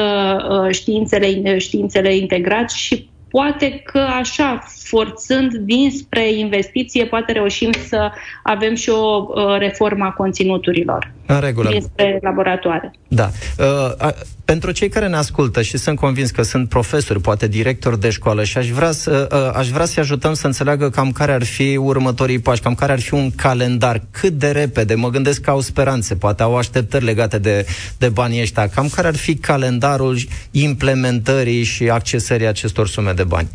uh, 0.50 0.74
științele, 0.74 1.58
științele 1.58 2.16
integrat 2.16 2.70
și 2.70 3.08
poate 3.32 3.82
că 3.84 3.98
așa, 3.98 4.62
forțând 4.92 5.54
dinspre 5.54 6.32
investiție, 6.32 7.04
poate 7.04 7.32
reușim 7.32 7.70
să 7.88 8.10
avem 8.42 8.74
și 8.74 8.90
o 8.90 9.26
uh, 9.28 9.58
reformă 9.58 10.04
a 10.04 10.10
conținuturilor. 10.10 11.12
În 11.26 11.40
regulă. 11.40 11.68
Dinspre 11.70 12.18
laboratoare. 12.22 12.90
Da. 13.08 13.30
Uh, 13.58 14.08
pentru 14.44 14.70
cei 14.70 14.88
care 14.88 15.08
ne 15.08 15.16
ascultă 15.16 15.62
și 15.62 15.76
sunt 15.76 15.96
convins 15.96 16.30
că 16.30 16.42
sunt 16.42 16.68
profesori, 16.68 17.20
poate 17.20 17.48
directori 17.48 18.00
de 18.00 18.10
școală 18.10 18.44
și 18.44 18.58
aș 18.58 18.68
vrea, 18.68 18.92
să, 18.92 19.28
uh, 19.32 19.58
aș 19.58 19.68
vrea 19.68 19.84
să-i 19.84 20.02
ajutăm 20.02 20.34
să 20.34 20.46
înțeleagă 20.46 20.90
cam 20.90 21.12
care 21.12 21.32
ar 21.32 21.44
fi 21.44 21.76
următorii 21.76 22.38
pași, 22.38 22.60
cam 22.60 22.74
care 22.74 22.92
ar 22.92 23.00
fi 23.00 23.14
un 23.14 23.30
calendar, 23.30 24.02
cât 24.10 24.32
de 24.32 24.50
repede, 24.50 24.94
mă 24.94 25.10
gândesc 25.10 25.40
că 25.40 25.50
au 25.50 25.60
speranțe, 25.60 26.14
poate 26.14 26.42
au 26.42 26.56
așteptări 26.56 27.04
legate 27.04 27.38
de, 27.38 27.66
de 27.98 28.08
banii 28.08 28.40
ăștia, 28.40 28.68
cam 28.68 28.88
care 28.88 29.06
ar 29.06 29.16
fi 29.16 29.34
calendarul 29.34 30.18
implementării 30.50 31.62
și 31.62 31.88
accesării 31.88 32.46
acestor 32.46 32.88
sume 32.88 33.12
de 33.12 33.21
bani. 33.24 33.48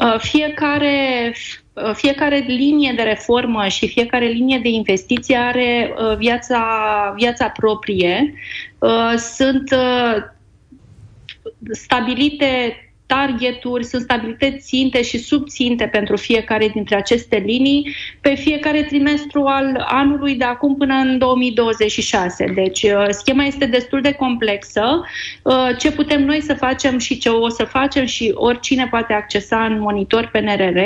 Uh, 0.00 0.18
fiecare, 0.18 1.34
uh, 1.72 1.94
fiecare 1.94 2.44
linie 2.46 2.92
de 2.96 3.02
reformă 3.02 3.68
și 3.68 3.88
fiecare 3.88 4.26
linie 4.26 4.58
de 4.58 4.68
investiție 4.68 5.36
are 5.36 5.94
uh, 5.96 6.16
viața, 6.16 7.14
viața 7.16 7.48
proprie. 7.48 8.34
Sunt 9.16 9.74
stabilite 11.70 12.76
targeturi, 13.10 13.84
sunt 13.84 14.02
stabilite 14.02 14.56
ținte 14.58 15.02
și 15.02 15.18
subținte 15.18 15.84
pentru 15.86 16.16
fiecare 16.16 16.68
dintre 16.68 16.96
aceste 16.96 17.36
linii 17.36 17.94
pe 18.20 18.34
fiecare 18.34 18.82
trimestru 18.82 19.44
al 19.44 19.84
anului 19.88 20.34
de 20.34 20.44
acum 20.44 20.76
până 20.76 20.94
în 20.94 21.18
2026. 21.18 22.52
Deci 22.54 22.82
uh, 22.82 23.06
schema 23.08 23.44
este 23.44 23.66
destul 23.66 24.00
de 24.00 24.12
complexă. 24.12 25.04
Uh, 25.42 25.68
ce 25.78 25.92
putem 25.92 26.24
noi 26.24 26.40
să 26.40 26.54
facem 26.54 26.98
și 26.98 27.18
ce 27.18 27.28
o 27.28 27.48
să 27.48 27.64
facem 27.64 28.04
și 28.04 28.32
oricine 28.34 28.86
poate 28.90 29.12
accesa 29.12 29.64
în 29.64 29.80
monitor 29.80 30.30
PNRR 30.32 30.78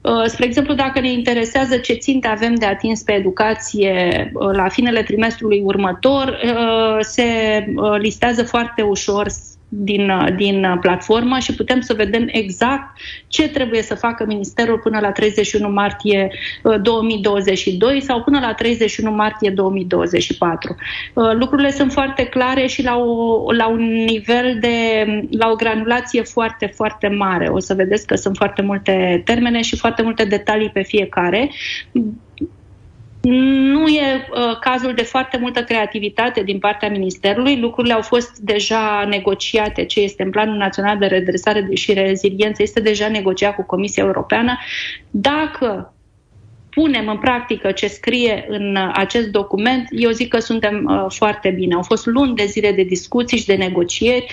uh, 0.00 0.24
Spre 0.24 0.44
exemplu, 0.44 0.74
dacă 0.74 1.00
ne 1.00 1.12
interesează 1.12 1.76
ce 1.76 1.92
ținte 1.92 2.28
avem 2.28 2.54
de 2.54 2.66
atins 2.66 3.02
pe 3.02 3.12
educație 3.12 4.32
la 4.52 4.68
finele 4.68 5.02
trimestrului 5.02 5.60
următor, 5.64 6.40
se 7.00 7.24
listează 7.98 8.44
foarte 8.44 8.82
ușor 8.82 9.26
din, 9.72 10.12
din 10.36 10.78
platformă 10.80 11.38
și 11.38 11.54
putem 11.54 11.80
să 11.80 11.94
vedem 11.94 12.28
exact 12.30 12.96
ce 13.26 13.48
trebuie 13.48 13.82
să 13.82 13.94
facă 13.94 14.24
Ministerul 14.26 14.78
până 14.78 14.98
la 15.00 15.10
31 15.10 15.72
martie 15.72 16.30
2022 16.82 17.96
uh, 17.96 18.02
sau 18.02 18.22
până 18.22 18.38
la 18.40 18.54
31 18.54 19.14
martie 19.14 19.50
2024. 19.50 20.76
Uh, 21.14 21.32
lucrurile 21.32 21.70
sunt 21.70 21.92
foarte 21.92 22.24
clare 22.24 22.66
și 22.66 22.82
la, 22.82 22.96
o, 22.96 23.52
la 23.52 23.68
un 23.68 23.92
nivel 23.92 24.58
de, 24.60 25.06
la 25.30 25.50
o 25.50 25.54
granulație 25.54 26.22
foarte, 26.22 26.66
foarte 26.74 27.08
mare. 27.08 27.48
O 27.48 27.58
să 27.58 27.74
vedeți 27.74 28.06
că 28.06 28.14
sunt 28.14 28.36
foarte 28.36 28.62
multe 28.62 29.22
termene 29.24 29.60
și 29.60 29.76
foarte 29.76 30.02
multe 30.02 30.24
detalii 30.24 30.70
pe 30.70 30.82
fiecare 30.82 31.50
nu 33.22 33.86
e 33.86 34.26
uh, 34.30 34.58
cazul 34.60 34.94
de 34.94 35.02
foarte 35.02 35.38
multă 35.38 35.62
creativitate 35.62 36.42
din 36.42 36.58
partea 36.58 36.90
Ministerului. 36.90 37.60
Lucrurile 37.60 37.94
au 37.94 38.02
fost 38.02 38.36
deja 38.36 39.06
negociate. 39.08 39.84
Ce 39.84 40.00
este 40.00 40.22
în 40.22 40.30
Planul 40.30 40.56
Național 40.56 40.98
de 40.98 41.06
Redresare 41.06 41.68
și 41.74 41.92
Reziliență 41.92 42.62
este 42.62 42.80
deja 42.80 43.08
negociat 43.08 43.54
cu 43.54 43.62
Comisia 43.62 44.04
Europeană. 44.04 44.58
Dacă 45.10 45.94
punem 46.70 47.08
în 47.08 47.18
practică 47.18 47.70
ce 47.70 47.86
scrie 47.86 48.44
în 48.48 48.76
uh, 48.76 48.90
acest 48.94 49.28
document, 49.28 49.88
eu 49.90 50.10
zic 50.10 50.28
că 50.28 50.38
suntem 50.38 50.84
uh, 50.84 51.04
foarte 51.08 51.50
bine. 51.50 51.74
Au 51.74 51.82
fost 51.82 52.06
luni 52.06 52.34
de 52.34 52.44
zile 52.44 52.72
de 52.72 52.82
discuții 52.82 53.38
și 53.38 53.46
de 53.46 53.54
negocieri. 53.54 54.26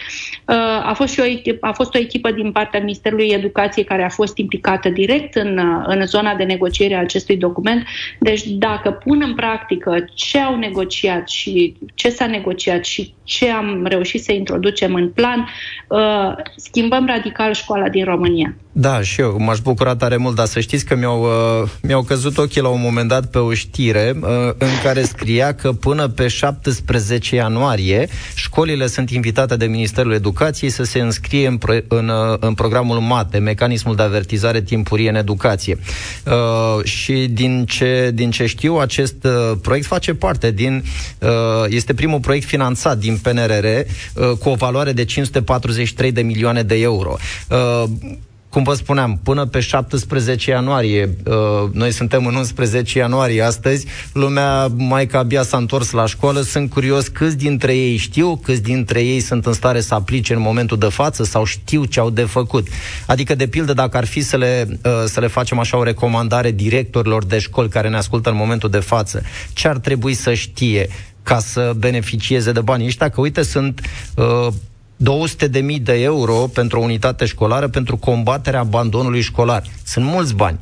Uh, 0.45 0.55
a, 0.83 0.93
fost 0.95 1.13
și 1.13 1.19
o 1.19 1.25
echipă, 1.25 1.67
a 1.67 1.71
fost 1.71 1.95
o 1.95 1.97
echipă 1.97 2.31
din 2.31 2.51
partea 2.51 2.79
Ministerului 2.79 3.27
Educației 3.27 3.85
care 3.85 4.03
a 4.03 4.09
fost 4.09 4.37
implicată 4.37 4.89
direct 4.89 5.35
în, 5.35 5.57
uh, 5.57 5.83
în 5.85 6.05
zona 6.05 6.35
de 6.35 6.43
negociere 6.43 6.95
a 6.95 6.99
acestui 6.99 7.37
document. 7.37 7.87
Deci 8.19 8.43
dacă 8.45 8.91
pun 8.91 9.21
în 9.25 9.35
practică 9.35 10.05
ce 10.13 10.39
au 10.39 10.57
negociat 10.57 11.29
și 11.29 11.75
ce 11.93 12.09
s-a 12.09 12.25
negociat 12.25 12.85
și 12.85 13.13
ce 13.23 13.49
am 13.49 13.85
reușit 13.85 14.23
să 14.23 14.31
introducem 14.31 14.93
în 14.93 15.09
plan, 15.09 15.47
uh, 15.87 16.43
schimbăm 16.55 17.05
radical 17.05 17.53
școala 17.53 17.89
din 17.89 18.03
România. 18.03 18.55
Da, 18.71 19.01
și 19.01 19.21
eu 19.21 19.35
m-aș 19.39 19.59
bucura 19.59 19.95
tare 19.95 20.17
mult, 20.17 20.35
dar 20.35 20.45
să 20.45 20.59
știți 20.59 20.85
că 20.85 20.95
mi-au, 20.95 21.21
uh, 21.21 21.69
mi-au 21.81 22.01
căzut 22.01 22.36
ochii 22.37 22.61
la 22.61 22.67
un 22.67 22.81
moment 22.81 23.07
dat 23.07 23.25
pe 23.25 23.37
o 23.37 23.53
știre 23.53 24.15
uh, 24.21 24.29
în 24.57 24.67
care 24.83 25.03
scria 25.03 25.53
că 25.53 25.71
până 25.71 26.07
pe 26.07 26.27
17 26.27 27.35
ianuarie 27.35 28.07
școlile 28.35 28.87
sunt 28.87 29.09
invitate 29.09 29.55
de 29.55 29.65
Ministerul 29.65 30.13
Educației 30.13 30.69
să 30.69 30.83
se 30.83 30.99
înscrie 30.99 31.47
în, 31.47 31.57
pro- 31.57 31.77
în, 31.87 32.09
uh, 32.09 32.37
în 32.39 32.53
programul 32.53 32.99
MATE, 32.99 33.37
Mecanismul 33.37 33.95
de 33.95 34.01
Avertizare 34.01 34.61
Timpurie 34.61 35.09
în 35.09 35.15
Educație. 35.15 35.77
Uh, 36.25 36.83
și 36.83 37.13
din 37.13 37.65
ce, 37.65 38.11
din 38.13 38.31
ce 38.31 38.45
știu, 38.45 38.75
acest 38.75 39.23
uh, 39.23 39.57
proiect 39.61 39.87
face 39.87 40.13
parte 40.13 40.51
din... 40.51 40.83
Uh, 41.19 41.29
este 41.67 41.93
primul 41.93 42.19
proiect 42.19 42.45
finanțat 42.47 42.97
din 42.97 43.17
PNRR 43.17 43.65
uh, 43.65 44.37
cu 44.39 44.49
o 44.49 44.55
valoare 44.55 44.91
de 44.91 45.05
543 45.05 46.11
de 46.11 46.21
milioane 46.21 46.63
de 46.63 46.75
euro. 46.75 47.15
Uh, 47.49 47.83
cum 48.49 48.63
vă 48.63 48.73
spuneam, 48.73 49.19
până 49.23 49.45
pe 49.45 49.59
17 49.59 50.49
ianuarie, 50.49 51.15
uh, 51.25 51.33
noi 51.71 51.91
suntem 51.91 52.25
în 52.25 52.35
11 52.35 52.97
ianuarie 52.97 53.41
astăzi, 53.41 53.85
lumea 54.13 54.67
mai 54.67 55.07
că 55.07 55.17
abia 55.17 55.43
s-a 55.43 55.57
întors 55.57 55.91
la 55.91 56.05
școală, 56.05 56.41
sunt 56.41 56.69
curios 56.69 57.07
câți 57.07 57.37
dintre 57.37 57.75
ei 57.75 57.97
știu, 57.97 58.35
câți 58.35 58.61
dintre 58.61 59.01
ei 59.03 59.19
sunt 59.19 59.45
în 59.45 59.53
stare 59.53 59.81
să 59.81 59.93
aplice 59.93 60.33
în 60.33 60.41
momentul 60.41 60.77
de 60.77 60.85
față 60.85 61.23
sau 61.23 61.43
știu 61.43 61.85
ce 61.85 61.99
au 61.99 62.09
de 62.09 62.23
făcut. 62.23 62.67
Adică, 63.05 63.35
de 63.35 63.47
pildă, 63.47 63.73
dacă 63.73 63.97
ar 63.97 64.05
fi 64.05 64.21
să 64.21 64.37
le, 64.37 64.67
uh, 64.69 64.91
să 65.05 65.19
le 65.19 65.27
facem 65.27 65.59
așa 65.59 65.77
o 65.77 65.83
recomandare 65.83 66.51
directorilor 66.51 67.25
de 67.25 67.39
școli 67.39 67.69
care 67.69 67.89
ne 67.89 67.97
ascultă 67.97 68.29
în 68.29 68.35
momentul 68.35 68.69
de 68.69 68.79
față, 68.79 69.21
ce 69.53 69.67
ar 69.67 69.77
trebui 69.77 70.13
să 70.13 70.33
știe 70.33 70.87
ca 71.23 71.39
să 71.39 71.73
beneficieze 71.77 72.51
de 72.51 72.61
banii 72.61 72.87
ăștia, 72.87 73.09
că 73.09 73.21
uite, 73.21 73.43
sunt 73.43 73.81
uh, 74.15 74.47
200 74.97 75.47
de 75.47 75.59
mii 75.59 75.79
de 75.79 75.93
euro 75.93 76.33
pentru 76.33 76.79
o 76.79 76.83
unitate 76.83 77.25
școlară 77.25 77.67
pentru 77.67 77.97
combaterea 77.97 78.59
abandonului 78.59 79.21
școlar. 79.21 79.63
Sunt 79.83 80.05
mulți 80.05 80.35
bani. 80.35 80.59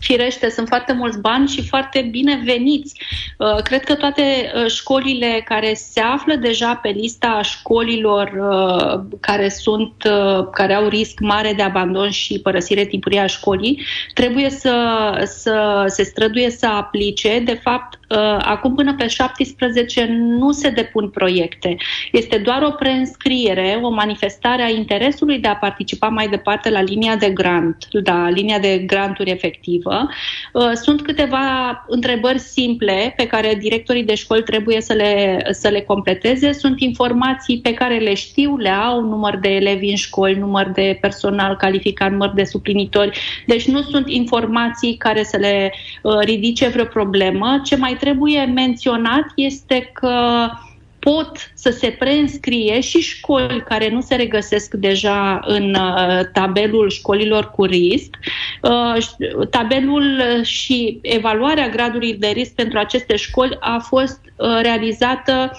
Firește, 0.00 0.50
sunt 0.50 0.68
foarte 0.68 0.92
mulți 0.92 1.20
bani 1.20 1.48
și 1.48 1.68
foarte 1.68 2.08
bine 2.10 2.40
veniți. 2.44 3.00
Uh, 3.38 3.62
cred 3.62 3.84
că 3.84 3.94
toate 3.94 4.22
uh, 4.22 4.70
școlile 4.70 5.42
care 5.44 5.74
se 5.74 6.00
află 6.00 6.34
deja 6.34 6.74
pe 6.74 6.88
lista 6.88 7.40
școlilor 7.42 8.32
uh, 8.38 9.00
care 9.20 9.48
sunt, 9.48 9.92
care 10.52 10.74
au 10.74 10.88
risc 10.88 11.20
mare 11.20 11.52
de 11.52 11.62
abandon 11.62 12.10
și 12.10 12.40
părăsire 12.40 12.84
timpurie 12.84 13.20
a 13.20 13.26
școlii, 13.26 13.82
trebuie 14.14 14.50
să, 14.50 14.74
să 15.24 15.84
se 15.86 16.02
străduie 16.02 16.50
să 16.50 16.66
aplice. 16.66 17.38
De 17.44 17.60
fapt, 17.62 17.98
acum 18.38 18.74
până 18.74 18.94
pe 18.94 19.06
17 19.06 20.06
nu 20.10 20.52
se 20.52 20.70
depun 20.70 21.08
proiecte. 21.08 21.76
Este 22.12 22.38
doar 22.38 22.62
o 22.62 22.70
preînscriere, 22.70 23.78
o 23.82 23.90
manifestare 23.90 24.62
a 24.62 24.68
interesului 24.68 25.38
de 25.38 25.48
a 25.48 25.56
participa 25.56 26.08
mai 26.08 26.28
departe 26.28 26.70
la 26.70 26.82
linia 26.82 27.16
de 27.16 27.30
grant, 27.30 27.88
la 28.04 28.28
linia 28.28 28.58
de 28.58 28.78
granturi 28.78 29.30
efectivă 29.30 29.89
respectivă. 29.90 30.08
Uh, 30.52 30.70
sunt 30.74 31.02
câteva 31.02 31.84
întrebări 31.88 32.38
simple 32.38 33.12
pe 33.16 33.26
care 33.26 33.54
directorii 33.54 34.04
de 34.04 34.14
școli 34.14 34.42
trebuie 34.42 34.80
să 34.80 34.92
le, 34.92 35.40
să 35.50 35.68
le 35.68 35.80
completeze. 35.80 36.52
Sunt 36.52 36.80
informații 36.80 37.60
pe 37.60 37.74
care 37.74 37.98
le 37.98 38.14
știu, 38.14 38.56
le 38.56 38.68
au, 38.68 39.00
număr 39.00 39.36
de 39.36 39.48
elevi 39.48 39.90
în 39.90 39.96
școli, 39.96 40.38
număr 40.38 40.70
de 40.74 40.98
personal 41.00 41.56
calificat, 41.56 42.10
număr 42.10 42.32
de 42.34 42.44
suplinitori. 42.44 43.18
Deci 43.46 43.66
nu 43.66 43.82
sunt 43.82 44.08
informații 44.08 44.96
care 44.96 45.22
să 45.22 45.36
le 45.36 45.72
uh, 46.02 46.18
ridice 46.20 46.68
vreo 46.68 46.84
problemă. 46.84 47.60
Ce 47.64 47.76
mai 47.76 47.96
trebuie 48.00 48.44
menționat 48.44 49.24
este 49.34 49.90
că 49.92 50.14
pot 51.00 51.52
să 51.54 51.70
se 51.70 51.96
preînscrie 51.98 52.80
și 52.80 53.00
școli 53.00 53.64
care 53.68 53.88
nu 53.88 54.00
se 54.00 54.14
regăsesc 54.14 54.74
deja 54.74 55.40
în 55.44 55.74
uh, 55.74 56.20
tabelul 56.32 56.90
școlilor 56.90 57.50
cu 57.50 57.64
risc. 57.64 58.16
Uh, 58.62 58.96
tabelul 59.50 60.22
și 60.42 60.98
evaluarea 61.02 61.68
gradului 61.68 62.14
de 62.14 62.26
risc 62.26 62.54
pentru 62.54 62.78
aceste 62.78 63.16
școli 63.16 63.56
a 63.60 63.78
fost 63.78 64.20
uh, 64.36 64.58
realizată 64.62 65.52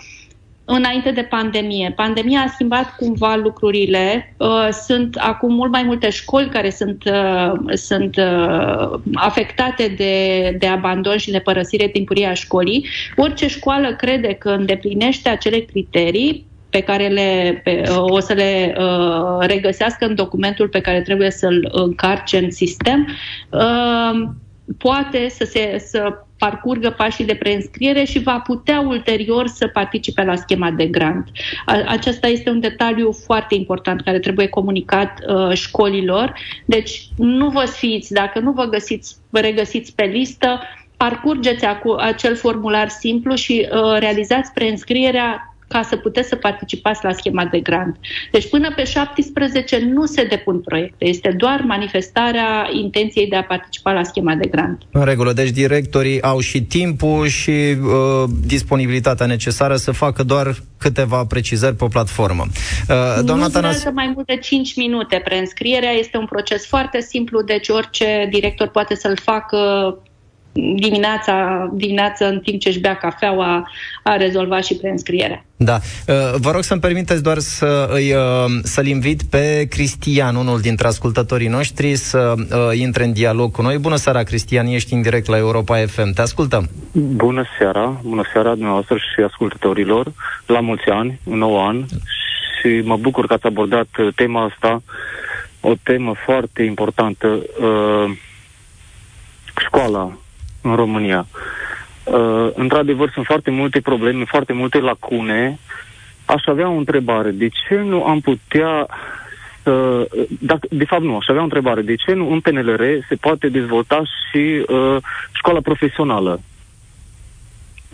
înainte 0.66 1.12
de 1.12 1.22
pandemie. 1.22 1.94
Pandemia 1.96 2.40
a 2.40 2.48
schimbat 2.48 2.96
cumva 2.96 3.36
lucrurile. 3.36 4.34
Uh, 4.38 4.68
sunt 4.72 5.16
acum 5.16 5.54
mult 5.54 5.72
mai 5.72 5.84
multe 5.84 6.10
școli 6.10 6.50
care 6.50 6.70
sunt, 6.70 7.04
uh, 7.06 7.52
sunt 7.74 8.16
uh, 8.18 9.00
afectate 9.14 9.94
de, 9.98 10.56
de 10.60 10.68
abandon 10.68 11.18
și 11.18 11.32
de 11.32 11.40
părăsire 11.40 11.88
timpurie 11.88 12.28
a 12.28 12.34
școlii. 12.34 12.88
Orice 13.16 13.48
școală 13.48 13.96
crede 13.96 14.34
că 14.34 14.50
îndeplinește 14.50 15.30
acele 15.30 15.60
criterii 15.60 16.50
pe 16.72 16.82
care 16.82 17.08
le, 17.08 17.62
pe, 17.64 17.84
o 17.98 18.20
să 18.20 18.34
le 18.34 18.76
uh, 18.80 19.38
regăsească 19.40 20.06
în 20.06 20.16
documentul 20.16 20.68
pe 20.68 20.80
care 20.80 21.02
trebuie 21.02 21.32
să-l 21.32 21.70
încarce 21.72 22.38
în 22.38 22.52
sistem, 22.52 23.08
uh, 23.50 24.30
poate 24.78 25.30
să, 25.30 25.44
se, 25.44 25.84
să 25.88 26.26
parcurgă 26.38 26.90
pașii 26.90 27.26
de 27.26 27.36
preînscriere 27.36 28.04
și 28.04 28.20
va 28.20 28.40
putea 28.40 28.80
ulterior 28.80 29.48
să 29.48 29.68
participe 29.68 30.24
la 30.24 30.36
schema 30.36 30.72
de 30.72 30.86
grant. 30.86 31.28
Acesta 31.88 32.28
este 32.28 32.50
un 32.50 32.60
detaliu 32.60 33.12
foarte 33.12 33.56
important 33.56 34.02
care 34.02 34.20
trebuie 34.20 34.48
comunicat 34.48 35.20
uh, 35.28 35.54
școlilor. 35.54 36.34
Deci 36.66 37.08
nu 37.18 37.50
vă 37.50 37.64
sfiți, 37.66 38.14
dacă 38.14 38.40
nu 38.40 38.52
vă 38.52 38.64
găsiți, 38.64 39.16
vă 39.30 39.40
regăsiți 39.40 39.96
pe 39.96 40.04
listă, 40.04 40.60
parcurgeți 40.98 41.66
acel 41.98 42.36
formular 42.36 42.90
simplu 42.90 43.36
și 43.36 43.68
uh, 43.72 43.98
realizați 44.00 44.54
preînscrierea 44.54 45.51
ca 45.72 45.82
să 45.82 45.96
puteți 45.96 46.28
să 46.28 46.36
participați 46.36 47.00
la 47.04 47.12
schema 47.14 47.46
de 47.46 47.60
grant. 47.60 47.98
Deci 48.32 48.50
până 48.50 48.74
pe 48.76 48.84
17 48.84 49.80
nu 49.94 50.06
se 50.06 50.24
depun 50.24 50.60
proiecte, 50.60 51.06
este 51.06 51.34
doar 51.38 51.64
manifestarea 51.68 52.70
intenției 52.72 53.28
de 53.28 53.36
a 53.36 53.44
participa 53.44 53.92
la 53.92 54.04
schema 54.04 54.36
de 54.36 54.48
grant. 54.48 54.82
În 54.92 55.04
regulă, 55.04 55.34
deci 55.34 55.50
directorii 55.50 56.22
au 56.22 56.40
și 56.40 56.62
timpul 56.62 57.28
și 57.28 57.50
uh, 57.50 58.24
disponibilitatea 58.46 59.26
necesară 59.26 59.76
să 59.76 59.92
facă 59.92 60.24
doar 60.24 60.56
câteva 60.78 61.26
precizări 61.26 61.76
pe 61.76 61.86
platformă. 61.90 62.46
Uh, 62.90 63.24
doamna 63.26 63.46
nu 63.46 63.52
Tanas... 63.52 63.84
mai 63.94 64.12
mult 64.14 64.28
de 64.28 64.38
5 64.38 64.76
minute 64.76 65.22
preînscrierea, 65.24 65.92
este 65.92 66.18
un 66.18 66.26
proces 66.26 66.66
foarte 66.68 67.02
simplu, 67.02 67.42
deci 67.42 67.70
orice 67.70 68.28
director 68.32 68.68
poate 68.68 68.96
să-l 68.96 69.18
facă 69.24 69.58
dimineața, 70.54 71.68
dimineața 71.74 72.26
în 72.26 72.40
timp 72.40 72.60
ce 72.60 72.70
își 72.70 72.80
bea 72.80 72.96
cafeaua 72.96 73.70
a 74.04 74.16
rezolvat 74.16 74.64
și 74.64 74.76
preînscrierea. 74.76 75.46
Da. 75.56 75.76
Uh, 76.08 76.16
vă 76.40 76.52
rog 76.52 76.64
să-mi 76.64 76.82
permiteți 76.82 77.24
doar 77.24 77.38
să 77.38 77.90
îi, 77.92 78.14
uh, 78.14 78.46
să-l 78.64 78.86
invit 78.86 79.24
pe 79.24 79.68
Cristian, 79.70 80.36
unul 80.36 80.60
dintre 80.60 80.88
ascultătorii 80.88 81.48
noștri, 81.48 81.96
să 81.96 82.34
uh, 82.38 82.80
intre 82.80 83.04
în 83.04 83.14
dialog 83.14 83.52
cu 83.52 83.62
noi. 83.62 83.78
Bună 83.78 83.96
seara, 83.96 84.24
Cristian, 84.24 84.66
ești 84.66 84.94
în 84.94 85.02
direct 85.02 85.28
la 85.28 85.38
Europa 85.38 85.78
FM. 85.78 86.14
Te 86.14 86.22
ascultăm. 86.22 86.70
Bună 86.94 87.46
seara, 87.58 88.00
bună 88.04 88.24
seara 88.34 88.54
dumneavoastră 88.54 88.96
și 88.98 89.22
ascultătorilor. 89.26 90.12
La 90.46 90.60
mulți 90.60 90.90
ani, 90.90 91.20
un 91.24 91.38
nou 91.38 91.68
an 91.68 91.86
și 92.60 92.82
mă 92.84 92.98
bucur 92.98 93.28
că 93.28 93.34
ați 93.34 93.46
abordat 93.46 93.88
tema 94.16 94.44
asta, 94.54 94.84
o 95.60 95.74
temă 95.84 96.14
foarte 96.26 96.64
importantă. 96.64 97.28
Uh, 97.28 98.12
școala 99.66 100.12
în 100.62 100.76
România. 100.76 101.26
Uh, 102.04 102.50
într-adevăr, 102.54 103.12
sunt 103.14 103.26
foarte 103.26 103.52
multe 103.52 103.82
probleme, 103.82 104.24
foarte 104.24 104.54
multe 104.54 104.80
lacune. 104.80 105.60
Aș 106.26 106.46
avea 106.46 106.70
o 106.70 106.78
întrebare. 106.78 107.32
De 107.32 107.48
ce 107.48 107.76
nu 107.76 108.04
am 108.04 108.20
putea 108.20 108.88
să... 109.64 110.08
Dacă, 110.40 110.68
de 110.70 110.86
fapt, 110.86 111.02
nu. 111.02 111.16
Aș 111.16 111.28
avea 111.28 111.42
o 111.42 111.44
întrebare. 111.44 111.82
De 111.82 111.96
ce 111.96 112.14
nu 112.14 112.32
în 112.32 112.40
PNLR 112.40 112.84
se 113.08 113.16
poate 113.16 113.50
dezvolta 113.50 114.02
și 114.04 114.66
uh, 114.68 114.98
școala 115.32 115.60
profesională? 115.60 116.42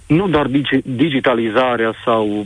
Nu 0.08 0.28
doar 0.28 0.48
digi- 0.48 0.84
digitalizarea 0.84 1.94
sau 2.06 2.46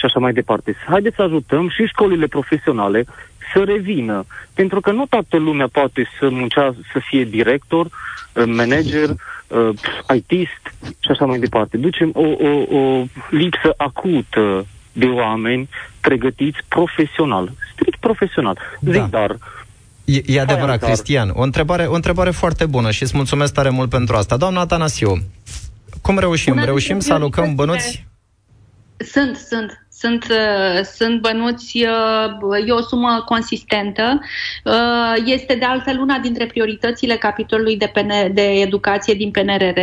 și 0.00 0.06
așa 0.06 0.18
mai 0.18 0.32
departe. 0.32 0.76
Haideți 0.88 1.16
să 1.16 1.22
ajutăm 1.22 1.68
și 1.68 1.84
școlile 1.84 2.26
profesionale 2.26 3.04
să 3.52 3.62
revină. 3.64 4.24
Pentru 4.54 4.80
că 4.80 4.90
nu 4.90 5.06
toată 5.06 5.36
lumea 5.36 5.68
poate 5.72 6.08
să 6.18 6.28
muncea, 6.30 6.74
să 6.92 6.98
fie 7.08 7.24
director, 7.24 7.86
uh, 7.86 8.44
manager, 8.46 9.08
uh, 9.08 9.68
ITist 10.16 10.62
și 11.00 11.10
așa 11.10 11.24
mai 11.24 11.38
departe. 11.38 11.76
Ducem 11.76 12.10
o, 12.14 12.26
o, 12.48 12.78
o 12.78 13.04
lipsă 13.30 13.74
acută 13.76 14.66
de 14.92 15.06
oameni 15.06 15.68
pregătiți 16.00 16.58
profesional, 16.68 17.52
strict 17.72 17.98
profesional. 18.00 18.58
Da. 18.80 18.92
Zic, 18.92 19.02
dar 19.02 19.36
E, 20.04 20.22
e 20.26 20.40
adevărat, 20.40 20.84
Cristian. 20.84 21.30
O 21.34 21.42
întrebare, 21.42 21.86
o 21.86 21.94
întrebare 21.94 22.30
foarte 22.30 22.66
bună 22.66 22.90
și 22.90 23.02
îți 23.02 23.16
mulțumesc 23.16 23.52
tare 23.52 23.68
mult 23.68 23.90
pentru 23.90 24.16
asta. 24.16 24.36
Doamna 24.36 24.60
Atanasiu, 24.60 25.22
cum 26.02 26.18
reușim? 26.18 26.52
Bună 26.52 26.64
reușim 26.64 27.00
să 27.00 27.12
alocăm 27.12 27.54
bănuți? 27.54 28.06
Sunt, 28.96 29.36
sunt. 29.36 29.86
Sunt, 30.00 30.24
uh, 30.30 30.80
sunt 30.96 31.20
bănuți, 31.20 31.76
uh, 31.76 32.66
e 32.66 32.72
o 32.72 32.80
sumă 32.80 33.22
consistentă. 33.24 34.20
Uh, 34.64 35.14
este 35.24 35.54
de 35.54 35.64
altfel 35.64 36.00
una 36.00 36.18
dintre 36.18 36.46
prioritățile 36.46 37.16
capitolului 37.16 37.76
de, 37.76 37.90
PN, 37.92 38.34
de 38.34 38.42
educație 38.42 39.14
din 39.14 39.30
PNRR. 39.30 39.78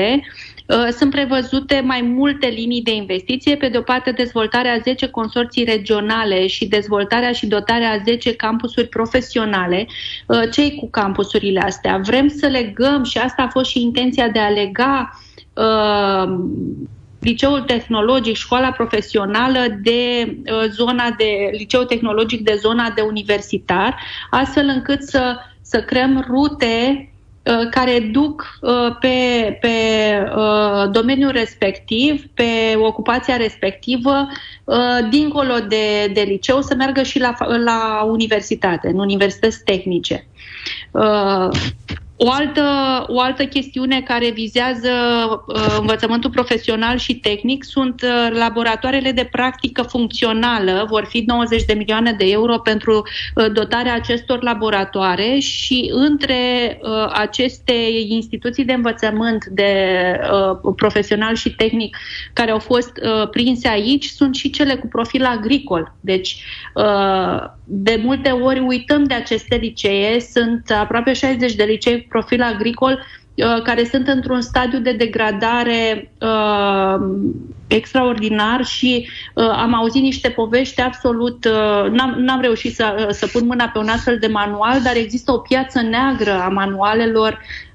Sunt 0.97 1.11
prevăzute 1.11 1.81
mai 1.85 2.01
multe 2.01 2.47
linii 2.47 2.81
de 2.81 2.95
investiție, 2.95 3.55
pe 3.55 3.69
de 3.69 3.77
o 3.77 3.81
parte 3.81 4.11
dezvoltarea 4.11 4.73
a 4.73 4.79
10 4.79 5.07
consorții 5.07 5.63
regionale 5.63 6.47
și 6.47 6.67
dezvoltarea 6.67 7.31
și 7.31 7.45
dotarea 7.45 7.91
a 7.91 8.01
10 8.05 8.35
campusuri 8.35 8.87
profesionale. 8.87 9.87
Cei 10.51 10.75
cu 10.75 10.89
campusurile 10.89 11.59
astea? 11.59 11.97
Vrem 11.97 12.27
să 12.27 12.47
legăm, 12.47 13.03
și 13.03 13.17
asta 13.17 13.41
a 13.41 13.49
fost 13.49 13.69
și 13.69 13.81
intenția 13.81 14.29
de 14.29 14.39
a 14.39 14.49
lega 14.49 15.09
liceul 17.27 17.61
tehnologic, 17.61 18.35
școala 18.35 18.71
profesională 18.71 19.59
de 19.81 20.01
uh, 20.27 20.69
zona 20.69 21.09
de 21.17 21.49
liceu 21.51 21.83
tehnologic 21.83 22.41
de 22.41 22.57
zona 22.59 22.89
de 22.95 23.01
universitar, 23.01 23.99
astfel 24.29 24.67
încât 24.75 25.01
să, 25.03 25.35
să 25.61 25.81
creăm 25.81 26.25
rute 26.27 26.75
uh, 27.43 27.69
care 27.69 27.99
duc 27.99 28.59
uh, 28.61 28.95
pe, 28.99 29.17
pe 29.61 29.75
domeniul 30.91 31.31
respectiv, 31.31 32.25
pe 32.33 32.75
ocupația 32.77 33.37
respectivă, 33.37 34.27
dincolo 35.09 35.53
de, 35.67 36.11
de 36.13 36.21
liceu, 36.21 36.61
să 36.61 36.75
meargă 36.75 37.03
și 37.03 37.19
la, 37.19 37.35
la 37.63 38.03
universitate, 38.09 38.87
în 38.87 38.99
universități 38.99 39.63
tehnice. 39.63 40.27
O 42.19 42.31
altă, 42.31 42.63
o 43.07 43.19
altă 43.19 43.45
chestiune 43.45 44.01
care 44.01 44.29
vizează 44.29 44.89
uh, 45.47 45.75
învățământul 45.79 46.29
profesional 46.29 46.97
și 46.97 47.15
tehnic 47.15 47.63
sunt 47.63 48.01
uh, 48.01 48.37
laboratoarele 48.37 49.11
de 49.11 49.27
practică 49.31 49.81
funcțională. 49.81 50.85
Vor 50.89 51.05
fi 51.09 51.23
90 51.27 51.63
de 51.63 51.73
milioane 51.73 52.11
de 52.11 52.25
euro 52.25 52.57
pentru 52.59 53.03
uh, 53.35 53.51
dotarea 53.51 53.93
acestor 53.93 54.43
laboratoare 54.43 55.39
și 55.39 55.89
între 55.93 56.79
uh, 56.81 56.89
aceste 57.13 57.73
instituții 58.07 58.65
de 58.65 58.73
învățământ 58.73 59.45
de 59.45 59.73
uh, 60.63 60.73
profesional 60.75 61.35
și 61.35 61.55
tehnic 61.55 61.97
care 62.33 62.51
au 62.51 62.59
fost 62.59 62.91
uh, 63.03 63.29
prinse 63.29 63.67
aici 63.67 64.05
sunt 64.05 64.35
și 64.35 64.49
cele 64.49 64.75
cu 64.75 64.87
profil 64.87 65.25
agricol. 65.25 65.95
Deci, 66.01 66.43
uh, 66.73 67.55
de 67.69 68.01
multe 68.03 68.29
ori 68.29 68.59
uităm 68.59 69.03
de 69.03 69.13
aceste 69.13 69.55
licee. 69.55 70.19
Sunt 70.19 70.71
aproape 70.79 71.13
60 71.13 71.55
de 71.55 71.63
licee 71.63 72.05
profil 72.09 72.41
agricol 72.41 72.99
uh, 73.35 73.61
care 73.63 73.83
sunt 73.83 74.07
într-un 74.07 74.41
stadiu 74.41 74.79
de 74.79 74.91
degradare 74.91 76.11
uh, 76.21 77.07
extraordinar 77.67 78.65
și 78.65 79.09
uh, 79.33 79.49
am 79.49 79.73
auzit 79.73 80.01
niște 80.01 80.29
povești 80.29 80.81
absolut... 80.81 81.45
Uh, 81.45 81.91
n-am, 81.91 82.15
n-am 82.17 82.41
reușit 82.41 82.75
să, 82.75 82.95
uh, 82.99 83.09
să 83.09 83.27
pun 83.27 83.45
mâna 83.45 83.67
pe 83.67 83.79
un 83.79 83.87
astfel 83.87 84.17
de 84.19 84.27
manual, 84.27 84.81
dar 84.83 84.95
există 84.95 85.31
o 85.31 85.37
piață 85.37 85.81
neagră 85.81 86.31
a 86.31 86.47
manualelor 86.47 87.31
uh, 87.31 87.66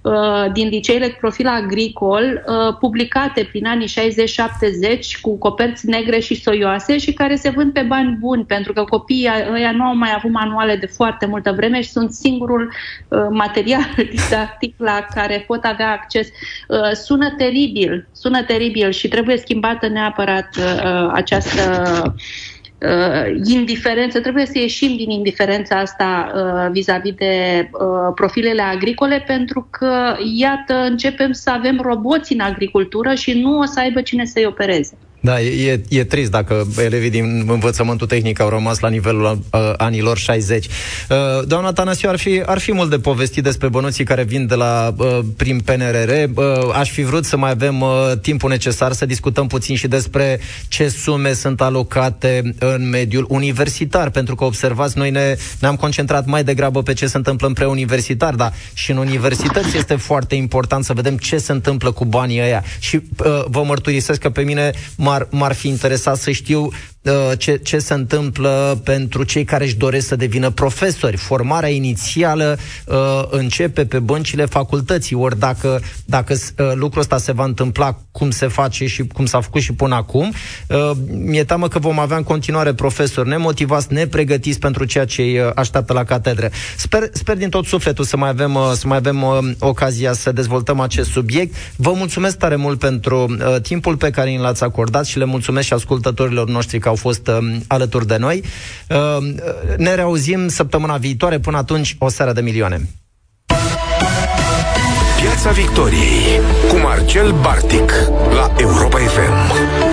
din 0.52 0.68
liceele 0.68 1.08
cu 1.08 1.16
profil 1.20 1.46
agricol, 1.46 2.44
uh, 2.46 2.76
publicate 2.78 3.44
prin 3.50 3.66
anii 3.66 3.88
60-70 3.88 5.20
cu 5.20 5.38
coperți 5.38 5.88
negre 5.88 6.18
și 6.18 6.42
soioase 6.42 6.98
și 6.98 7.12
care 7.12 7.34
se 7.34 7.50
vând 7.50 7.72
pe 7.72 7.82
bani 7.82 8.16
buni, 8.20 8.44
pentru 8.44 8.72
că 8.72 8.84
copiii 8.84 9.30
ăia 9.52 9.72
nu 9.72 9.84
au 9.84 9.94
mai 9.94 10.12
avut 10.16 10.30
manuale 10.30 10.76
de 10.76 10.86
foarte 10.86 11.26
multă 11.26 11.52
vreme 11.52 11.80
și 11.80 11.90
sunt 11.90 12.12
singurul 12.12 12.72
uh, 13.08 13.18
material 13.30 13.94
didactic 14.14 14.74
la 14.76 15.06
care 15.14 15.44
pot 15.46 15.64
avea 15.64 15.90
acces. 15.90 16.28
Uh, 16.68 16.90
sună 16.92 17.34
teribil, 17.36 18.08
sună 18.12 18.42
teribil 18.42 18.90
și 18.90 19.08
trebuie 19.08 19.36
schimbat 19.36 19.82
arată 19.82 19.88
neapărat 19.88 20.48
uh, 20.56 21.10
această 21.12 22.14
uh, 22.84 23.40
indiferență, 23.44 24.20
trebuie 24.20 24.46
să 24.46 24.58
ieșim 24.58 24.96
din 24.96 25.10
indiferența 25.10 25.78
asta 25.78 26.32
uh, 26.34 26.70
vis-a-vis 26.70 27.14
de 27.14 27.68
uh, 27.72 28.12
profilele 28.14 28.62
agricole, 28.62 29.24
pentru 29.26 29.66
că, 29.70 30.16
iată, 30.34 30.74
începem 30.74 31.32
să 31.32 31.50
avem 31.50 31.80
roboți 31.80 32.32
în 32.32 32.40
agricultură 32.40 33.14
și 33.14 33.40
nu 33.40 33.58
o 33.58 33.64
să 33.64 33.80
aibă 33.80 34.00
cine 34.00 34.24
să-i 34.24 34.46
opereze. 34.46 34.98
Da, 35.24 35.40
e, 35.40 35.82
e 35.88 36.04
trist 36.04 36.30
dacă 36.30 36.66
elevii 36.78 37.10
din 37.10 37.44
învățământul 37.48 38.06
tehnic 38.06 38.40
au 38.40 38.48
rămas 38.48 38.78
la 38.78 38.88
nivelul 38.88 39.22
uh, 39.52 39.72
anilor 39.76 40.18
60. 40.18 40.66
Uh, 40.66 41.46
doamna 41.46 41.72
Tanasiu, 41.72 42.08
ar 42.08 42.18
fi, 42.18 42.42
ar 42.46 42.58
fi 42.58 42.72
mult 42.72 42.90
de 42.90 42.98
povestit 42.98 43.42
despre 43.42 43.68
bănuții 43.68 44.04
care 44.04 44.22
vin 44.22 44.46
de 44.46 44.54
la 44.54 44.94
uh, 44.96 45.18
prin 45.36 45.60
PNRR. 45.60 46.10
Uh, 46.34 46.44
aș 46.74 46.90
fi 46.90 47.02
vrut 47.02 47.24
să 47.24 47.36
mai 47.36 47.50
avem 47.50 47.80
uh, 47.80 47.88
timpul 48.22 48.50
necesar 48.50 48.92
să 48.92 49.06
discutăm 49.06 49.46
puțin 49.46 49.76
și 49.76 49.88
despre 49.88 50.40
ce 50.68 50.88
sume 50.88 51.32
sunt 51.32 51.60
alocate 51.60 52.54
în 52.58 52.88
mediul 52.88 53.26
universitar, 53.28 54.10
pentru 54.10 54.34
că 54.34 54.44
observați, 54.44 54.98
noi 54.98 55.10
ne, 55.10 55.36
ne-am 55.60 55.76
concentrat 55.76 56.26
mai 56.26 56.44
degrabă 56.44 56.82
pe 56.82 56.92
ce 56.92 57.06
se 57.06 57.16
întâmplă 57.16 57.46
în 57.46 57.52
preuniversitar, 57.52 58.34
dar 58.34 58.52
și 58.72 58.90
în 58.90 58.96
universități 58.96 59.76
este 59.76 59.94
foarte 59.94 60.34
important 60.34 60.84
să 60.84 60.92
vedem 60.92 61.16
ce 61.16 61.38
se 61.38 61.52
întâmplă 61.52 61.90
cu 61.90 62.04
banii 62.04 62.40
ăia. 62.40 62.64
Și 62.78 62.96
uh, 62.96 63.44
vă 63.46 63.62
mărturisesc 63.62 64.20
că 64.20 64.30
pe 64.30 64.42
mine 64.42 64.70
m 64.96 65.10
m-ar, 65.12 65.26
m-ar 65.30 65.52
fi 65.52 65.68
interesat 65.68 66.16
să 66.16 66.30
știu 66.30 66.60
Uh, 66.64 66.91
ce, 67.38 67.56
ce 67.56 67.78
se 67.78 67.94
întâmplă 67.94 68.80
pentru 68.84 69.22
cei 69.22 69.44
care 69.44 69.64
își 69.64 69.76
doresc 69.76 70.06
să 70.06 70.16
devină 70.16 70.50
profesori. 70.50 71.16
Formarea 71.16 71.68
inițială 71.68 72.58
uh, 72.86 72.96
începe 73.30 73.84
pe 73.86 73.98
băncile 73.98 74.44
facultății, 74.44 75.16
ori 75.16 75.38
dacă, 75.38 75.80
dacă 76.04 76.32
uh, 76.32 76.72
lucrul 76.74 77.00
ăsta 77.00 77.18
se 77.18 77.32
va 77.32 77.44
întâmpla 77.44 77.98
cum 78.12 78.30
se 78.30 78.46
face 78.46 78.86
și 78.86 79.06
cum 79.06 79.26
s-a 79.26 79.40
făcut 79.40 79.60
și 79.60 79.72
până 79.72 79.94
acum, 79.94 80.32
uh, 80.68 80.90
mi-e 81.10 81.44
teamă 81.44 81.68
că 81.68 81.78
vom 81.78 81.98
avea 81.98 82.16
în 82.16 82.22
continuare 82.22 82.74
profesori 82.74 83.28
nemotivați, 83.28 83.92
nepregătiți 83.92 84.58
pentru 84.58 84.84
ceea 84.84 85.04
ce 85.04 85.22
îi 85.22 85.38
uh, 85.38 85.50
așteaptă 85.54 85.92
la 85.92 86.04
catedră. 86.04 86.50
Sper, 86.76 87.08
sper 87.12 87.36
din 87.36 87.48
tot 87.48 87.64
sufletul 87.64 88.04
să 88.04 88.16
mai 88.16 88.28
avem, 88.28 88.54
uh, 88.54 88.70
să 88.74 88.86
mai 88.86 88.96
avem 88.96 89.22
uh, 89.22 89.38
ocazia 89.58 90.12
să 90.12 90.32
dezvoltăm 90.32 90.80
acest 90.80 91.10
subiect. 91.10 91.54
Vă 91.76 91.92
mulțumesc 91.92 92.36
tare 92.38 92.56
mult 92.56 92.78
pentru 92.78 93.24
uh, 93.38 93.60
timpul 93.60 93.96
pe 93.96 94.10
care 94.10 94.30
ni 94.30 94.38
l-ați 94.38 94.62
acordat 94.62 95.06
și 95.06 95.18
le 95.18 95.24
mulțumesc 95.24 95.66
și 95.66 95.72
ascultătorilor 95.72 96.48
noștri 96.48 96.78
că 96.78 96.91
au 96.92 96.98
fost 96.98 97.26
uh, 97.28 97.56
alături 97.66 98.06
de 98.06 98.16
noi. 98.16 98.42
Uh, 98.88 99.34
ne 99.76 99.94
reauzim 99.94 100.48
săptămâna 100.48 100.96
viitoare. 100.96 101.38
Până 101.38 101.56
atunci, 101.56 101.96
o 101.98 102.08
seară 102.08 102.32
de 102.32 102.40
milioane. 102.40 102.80
Piața 105.20 105.50
Victoriei 105.50 106.40
cu 106.68 106.76
Marcel 106.76 107.32
Bartic 107.42 107.92
la 108.34 108.52
Europa 108.58 108.98
FM. 108.98 109.91